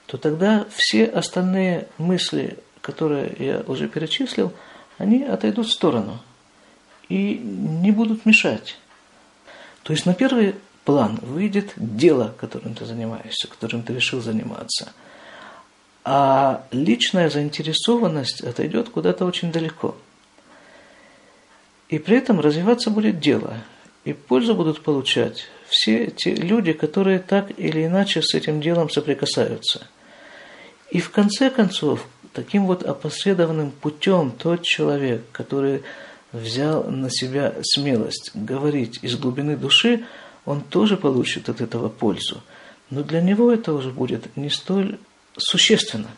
то 0.06 0.18
тогда 0.18 0.66
все 0.70 1.06
остальные 1.06 1.88
мысли, 1.98 2.58
которые 2.80 3.34
я 3.38 3.64
уже 3.66 3.88
перечислил, 3.88 4.52
они 4.98 5.22
отойдут 5.22 5.66
в 5.66 5.72
сторону 5.72 6.20
и 7.08 7.34
не 7.38 7.90
будут 7.90 8.26
мешать. 8.26 8.78
То 9.82 9.92
есть 9.92 10.06
на 10.06 10.14
первый 10.14 10.54
план 10.84 11.18
выйдет 11.22 11.72
дело, 11.76 12.34
которым 12.38 12.74
ты 12.74 12.84
занимаешься, 12.84 13.48
которым 13.48 13.82
ты 13.82 13.94
решил 13.94 14.20
заниматься– 14.20 14.92
а 16.04 16.66
личная 16.70 17.30
заинтересованность 17.30 18.42
отойдет 18.42 18.90
куда-то 18.90 19.24
очень 19.24 19.50
далеко. 19.50 19.96
И 21.88 21.98
при 21.98 22.18
этом 22.18 22.40
развиваться 22.40 22.90
будет 22.90 23.20
дело, 23.20 23.56
и 24.04 24.12
пользу 24.12 24.54
будут 24.54 24.82
получать 24.82 25.46
все 25.66 26.08
те 26.08 26.34
люди, 26.34 26.74
которые 26.74 27.20
так 27.20 27.58
или 27.58 27.86
иначе 27.86 28.20
с 28.20 28.34
этим 28.34 28.60
делом 28.60 28.90
соприкасаются. 28.90 29.86
И 30.90 31.00
в 31.00 31.10
конце 31.10 31.50
концов, 31.50 32.06
таким 32.32 32.66
вот 32.66 32.82
опосредованным 32.82 33.70
путем 33.70 34.30
тот 34.30 34.62
человек, 34.62 35.22
который 35.32 35.82
взял 36.32 36.84
на 36.84 37.10
себя 37.10 37.54
смелость 37.62 38.32
говорить 38.34 38.98
из 39.02 39.16
глубины 39.16 39.56
души, 39.56 40.04
он 40.44 40.60
тоже 40.60 40.96
получит 40.96 41.48
от 41.48 41.60
этого 41.60 41.88
пользу. 41.88 42.42
Но 42.90 43.02
для 43.02 43.22
него 43.22 43.50
это 43.50 43.72
уже 43.72 43.90
будет 43.90 44.36
не 44.36 44.50
столь 44.50 44.98
существенно. 45.36 46.08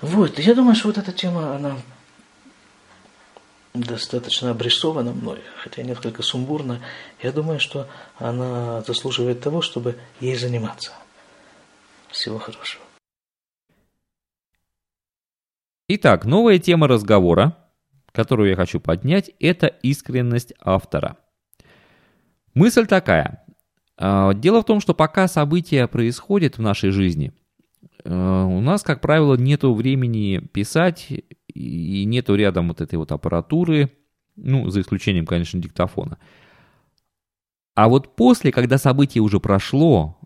Вот, 0.00 0.38
я 0.38 0.54
думаю, 0.54 0.74
что 0.74 0.88
вот 0.88 0.98
эта 0.98 1.12
тема, 1.12 1.56
она 1.56 1.76
достаточно 3.72 4.50
обрисована 4.50 5.12
мной, 5.12 5.40
хотя 5.62 5.82
несколько 5.82 6.22
сумбурно. 6.22 6.80
Я 7.22 7.32
думаю, 7.32 7.60
что 7.60 7.88
она 8.18 8.82
заслуживает 8.82 9.40
того, 9.40 9.62
чтобы 9.62 9.96
ей 10.20 10.36
заниматься. 10.36 10.92
Всего 12.10 12.38
хорошего. 12.38 12.82
Итак, 15.88 16.24
новая 16.24 16.58
тема 16.58 16.88
разговора, 16.88 17.56
которую 18.12 18.50
я 18.50 18.56
хочу 18.56 18.80
поднять, 18.80 19.30
это 19.38 19.66
искренность 19.66 20.52
автора. 20.60 21.18
Мысль 22.54 22.86
такая. 22.86 23.44
А, 23.98 24.34
дело 24.34 24.62
в 24.62 24.64
том, 24.64 24.80
что 24.80 24.94
пока 24.94 25.28
события 25.28 25.86
происходят 25.86 26.58
в 26.58 26.62
нашей 26.62 26.90
жизни, 26.90 27.32
э, 28.04 28.10
у 28.12 28.60
нас, 28.60 28.82
как 28.82 29.00
правило, 29.00 29.36
нет 29.36 29.62
времени 29.62 30.38
писать 30.38 31.12
и 31.54 32.04
нету 32.04 32.34
рядом 32.34 32.68
вот 32.68 32.80
этой 32.80 32.96
вот 32.96 33.12
аппаратуры, 33.12 33.92
ну, 34.36 34.68
за 34.70 34.80
исключением, 34.80 35.26
конечно, 35.26 35.60
диктофона. 35.60 36.18
А 37.74 37.88
вот 37.88 38.16
после, 38.16 38.52
когда 38.52 38.78
событие 38.78 39.22
уже 39.22 39.38
прошло, 39.38 40.18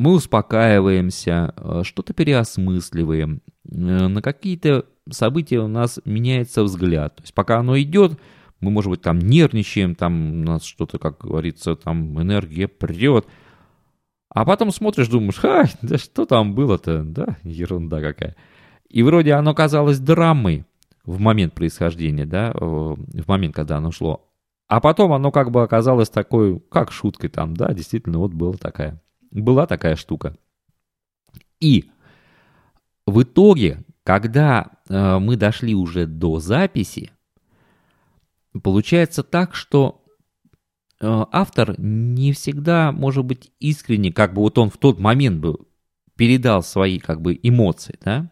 мы 0.00 0.12
успокаиваемся, 0.12 1.52
э, 1.58 1.82
что-то 1.84 2.14
переосмысливаем, 2.14 3.42
э, 3.70 3.74
на 3.74 4.22
какие-то 4.22 4.86
события 5.10 5.58
у 5.60 5.68
нас 5.68 6.00
меняется 6.06 6.62
взгляд. 6.62 7.16
То 7.16 7.22
есть 7.24 7.34
пока 7.34 7.58
оно 7.58 7.78
идет, 7.78 8.18
мы, 8.60 8.70
может 8.70 8.90
быть, 8.90 9.02
там 9.02 9.18
нервничаем, 9.18 9.94
там 9.94 10.40
у 10.40 10.44
нас 10.44 10.64
что-то, 10.64 10.98
как 10.98 11.18
говорится, 11.18 11.76
там 11.76 12.18
энергия 12.18 12.66
прет. 12.66 13.26
А 14.30 14.46
потом 14.46 14.70
смотришь, 14.70 15.08
думаешь, 15.08 15.36
ха, 15.36 15.66
да 15.82 15.98
что 15.98 16.24
там 16.24 16.54
было-то, 16.54 17.02
да, 17.02 17.36
ерунда 17.42 18.00
какая. 18.00 18.36
И 18.88 19.02
вроде 19.02 19.34
оно 19.34 19.52
казалось 19.54 19.98
драмой 19.98 20.64
в 21.04 21.20
момент 21.20 21.52
происхождения, 21.52 22.24
да, 22.24 22.52
в 22.54 22.96
момент, 23.26 23.54
когда 23.54 23.76
оно 23.76 23.90
шло. 23.90 24.26
А 24.66 24.80
потом 24.80 25.12
оно 25.12 25.30
как 25.30 25.50
бы 25.50 25.62
оказалось 25.62 26.08
такой, 26.08 26.58
как 26.70 26.90
шуткой 26.90 27.28
там, 27.28 27.54
да, 27.54 27.74
действительно, 27.74 28.18
вот 28.18 28.32
была 28.32 28.54
такая, 28.54 28.98
была 29.30 29.66
такая 29.66 29.96
штука. 29.96 30.36
И 31.60 31.90
в 33.06 33.22
итоге, 33.22 33.84
когда 34.02 34.70
э, 34.88 35.18
мы 35.18 35.36
дошли 35.36 35.74
уже 35.74 36.06
до 36.06 36.40
записи, 36.40 37.10
Получается 38.62 39.22
так, 39.22 39.54
что 39.54 40.04
э, 41.00 41.24
автор 41.30 41.78
не 41.78 42.32
всегда, 42.32 42.90
может 42.90 43.24
быть, 43.24 43.52
искренне, 43.60 44.12
как 44.12 44.34
бы 44.34 44.42
вот 44.42 44.58
он 44.58 44.70
в 44.70 44.76
тот 44.76 44.98
момент 44.98 45.40
бы 45.40 45.58
передал 46.16 46.62
свои 46.62 46.98
как 46.98 47.20
бы 47.20 47.38
эмоции, 47.40 47.98
да? 48.02 48.30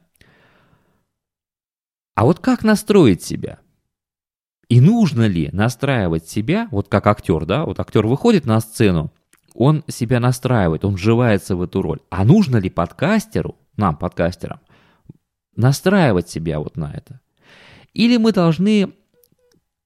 А 2.17 2.25
вот 2.25 2.41
как 2.41 2.65
настроить 2.65 3.23
себя? 3.23 3.61
И 4.69 4.81
нужно 4.81 5.27
ли 5.29 5.49
настраивать 5.53 6.29
себя, 6.29 6.69
вот 6.73 6.89
как 6.89 7.07
актер, 7.07 7.47
да, 7.47 7.65
вот 7.65 7.79
актер 7.79 8.07
выходит 8.07 8.45
на 8.45 8.61
сцену, 8.61 9.13
он 9.59 9.83
себя 9.89 10.21
настраивает, 10.21 10.85
он 10.85 10.95
вживается 10.95 11.57
в 11.57 11.63
эту 11.63 11.83
роль. 11.83 11.99
А 12.11 12.25
нужно 12.25 12.59
ли 12.59 12.71
подкастеру, 12.71 13.57
нам, 13.77 13.97
подкастерам, 13.97 14.61
настраивать 15.57 16.31
себя 16.31 16.61
вот 16.61 16.77
на 16.77 16.93
это? 16.93 17.21
Или 17.93 18.19
мы 18.19 18.31
должны, 18.31 18.93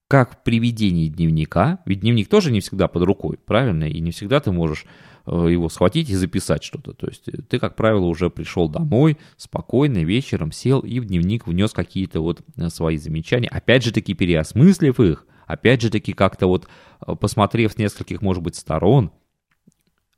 как 0.07 0.43
при 0.43 0.59
ведении 0.59 1.07
дневника, 1.07 1.79
ведь 1.87 2.01
дневник 2.01 2.29
тоже 2.29 2.51
не 2.51 2.59
всегда 2.59 2.87
под 2.87 3.01
рукой, 3.01 3.39
правильно? 3.43 3.85
И 3.85 3.99
не 3.99 4.11
всегда 4.11 4.39
ты 4.39 4.51
можешь 4.51 4.85
э, 5.25 5.47
его 5.49 5.69
схватить 5.69 6.11
и 6.11 6.15
записать 6.15 6.63
что-то. 6.63 6.93
То 6.93 7.07
есть 7.07 7.27
ты, 7.49 7.57
как 7.57 7.75
правило, 7.75 8.05
уже 8.05 8.29
пришел 8.29 8.69
домой, 8.69 9.17
спокойно, 9.37 10.03
вечером 10.03 10.51
сел 10.51 10.81
и 10.81 10.99
в 10.99 11.05
дневник 11.05 11.47
внес 11.47 11.71
какие-то 11.71 12.21
вот 12.21 12.43
э, 12.57 12.69
свои 12.69 12.97
замечания. 12.97 13.47
Опять 13.47 13.83
же 13.83 13.91
таки 13.91 14.13
переосмыслив 14.13 14.99
их, 14.99 15.25
опять 15.47 15.81
же 15.81 15.89
таки 15.89 16.13
как-то 16.13 16.45
вот 16.45 16.67
э, 17.07 17.15
посмотрев 17.15 17.71
с 17.71 17.77
нескольких, 17.77 18.21
может 18.21 18.43
быть, 18.43 18.55
сторон. 18.55 19.11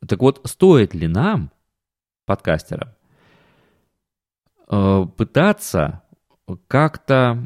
Так 0.08 0.20
вот, 0.20 0.42
стоит 0.46 0.94
ли 0.94 1.08
нам, 1.08 1.52
подкастерам, 2.26 2.90
пытаться 4.68 6.02
как-то 6.68 7.46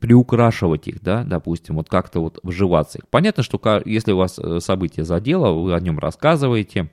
приукрашивать 0.00 0.88
их, 0.88 1.00
да, 1.02 1.24
допустим, 1.24 1.76
вот 1.76 1.88
как-то 1.88 2.20
вот 2.20 2.40
вживаться 2.42 2.98
их. 2.98 3.08
Понятно, 3.08 3.42
что 3.42 3.60
если 3.84 4.12
у 4.12 4.16
вас 4.16 4.38
э, 4.38 4.58
событие 4.58 5.04
задело, 5.04 5.52
вы 5.52 5.74
о 5.74 5.80
нем 5.80 6.00
рассказываете, 6.00 6.90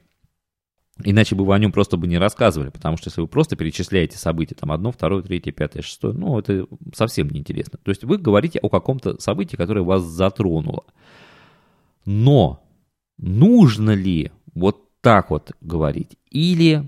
Иначе 1.04 1.36
бы 1.36 1.44
вы 1.44 1.56
о 1.56 1.58
нем 1.58 1.72
просто 1.72 1.98
бы 1.98 2.06
не 2.06 2.20
рассказывали, 2.20 2.70
потому 2.70 2.98
что 2.98 3.10
если 3.10 3.22
вы 3.22 3.28
просто 3.28 3.56
перечисляете 3.56 4.20
события, 4.20 4.54
там 4.54 4.72
одно, 4.72 4.91
второе, 4.91 5.24
третье, 5.24 5.52
пятое, 5.52 5.82
шестое, 5.82 6.14
ну, 6.14 6.38
это 6.38 6.68
совсем 6.94 7.30
неинтересно. 7.30 7.80
То 7.82 7.89
есть 7.89 8.04
вы 8.04 8.20
говорите 8.20 8.60
о 8.60 8.70
каком-то 8.70 9.20
событии, 9.20 9.56
которое 9.56 9.82
вас 9.82 10.04
затронуло. 10.04 10.86
Но 12.06 12.64
нужно 13.18 13.91
ли 13.91 14.32
вот 14.54 14.83
так 15.04 15.32
вот 15.32 15.51
говорить? 15.60 16.18
Или 16.32 16.88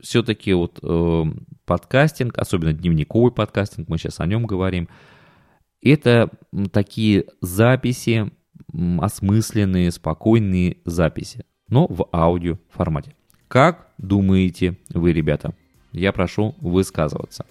все-таки 0.00 0.54
вот 0.54 0.78
э, 0.80 1.24
подкастинг, 1.64 2.38
особенно 2.38 2.72
дневниковый 2.72 3.32
подкастинг, 3.32 3.88
мы 3.88 3.98
сейчас 3.98 4.20
о 4.20 4.26
нем 4.26 4.46
говорим, 4.46 4.88
это 5.82 6.30
такие 6.70 7.26
записи, 7.40 8.30
осмысленные, 9.00 9.90
спокойные 9.90 10.78
записи, 10.84 11.44
но 11.68 11.88
в 11.88 12.08
аудио 12.12 12.58
формате. 12.70 13.16
Как 13.48 13.88
думаете 13.98 14.78
вы, 14.90 15.12
ребята? 15.12 15.52
Я 15.90 16.12
прошу 16.12 16.54
высказываться. 16.60 17.44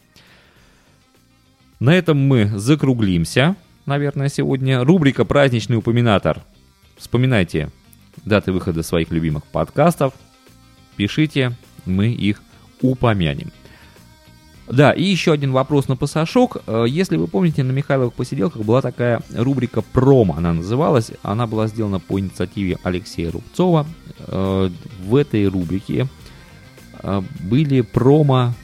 На 1.82 1.94
этом 1.94 2.18
мы 2.18 2.46
закруглимся, 2.48 3.58
наверное, 3.86 4.30
сегодня. 4.30 4.86
Рубрика 4.86 5.26
«Праздничный 5.26 5.76
упоминатор». 5.76 6.42
Вспоминайте 6.96 7.72
даты 8.26 8.52
выхода 8.52 8.84
своих 8.84 9.12
любимых 9.12 9.44
подкастов. 9.46 10.14
Пишите, 10.98 11.54
мы 11.86 12.12
их 12.12 12.42
упомянем. 12.82 13.52
Да, 14.68 14.92
и 14.92 15.04
еще 15.04 15.32
один 15.32 15.52
вопрос 15.52 15.88
на 15.88 15.96
пасашок. 15.96 16.58
Э, 16.66 16.86
если 16.88 17.18
вы 17.18 17.28
помните, 17.28 17.64
на 17.64 17.72
Михайловых 17.72 18.14
посиделках 18.14 18.64
была 18.64 18.82
такая 18.82 19.22
рубрика 19.36 19.82
«Промо», 19.82 20.36
она 20.38 20.54
называлась. 20.54 21.12
Она 21.22 21.46
была 21.46 21.68
сделана 21.68 22.00
по 22.00 22.20
инициативе 22.20 22.78
Алексея 22.84 23.32
Рубцова. 23.32 23.86
Э, 24.28 24.70
в 25.04 25.16
этой 25.16 25.48
рубрике 25.48 26.08
э, 27.04 27.22
были 27.42 27.82
промо 27.82 28.56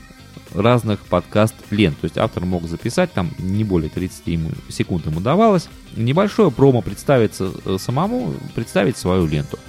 разных 0.54 1.06
подкаст-лент. 1.06 2.00
То 2.00 2.06
есть 2.06 2.18
автор 2.18 2.46
мог 2.46 2.68
записать, 2.68 3.12
там 3.14 3.30
не 3.40 3.64
более 3.64 3.90
30 3.90 4.28
ему, 4.28 4.52
секунд 4.70 5.06
ему 5.06 5.20
давалось. 5.20 5.70
Небольшое 5.96 6.52
промо 6.52 6.82
представиться 6.82 7.52
самому, 7.78 8.34
представить 8.56 8.98
свою 8.98 9.28
ленту. 9.28 9.60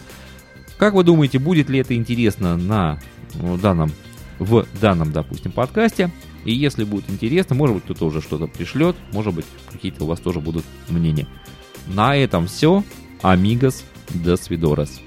Как 0.78 0.94
вы 0.94 1.04
думаете, 1.04 1.38
будет 1.38 1.68
ли 1.70 1.78
это 1.78 1.94
интересно 1.94 2.56
на 2.56 3.00
данном 3.34 3.92
в 4.38 4.66
данном, 4.80 5.12
допустим, 5.12 5.52
подкасте. 5.52 6.10
И 6.44 6.52
если 6.52 6.84
будет 6.84 7.08
интересно, 7.08 7.54
может 7.54 7.76
быть, 7.76 7.84
кто-то 7.84 8.06
уже 8.06 8.20
что-то 8.20 8.46
пришлет, 8.48 8.96
может 9.12 9.32
быть, 9.32 9.46
какие-то 9.70 10.04
у 10.04 10.06
вас 10.08 10.18
тоже 10.18 10.40
будут 10.40 10.64
мнения. 10.88 11.28
На 11.86 12.16
этом 12.16 12.48
все. 12.48 12.82
Амигос, 13.22 13.84
до 14.10 14.36
свидорос. 14.36 15.00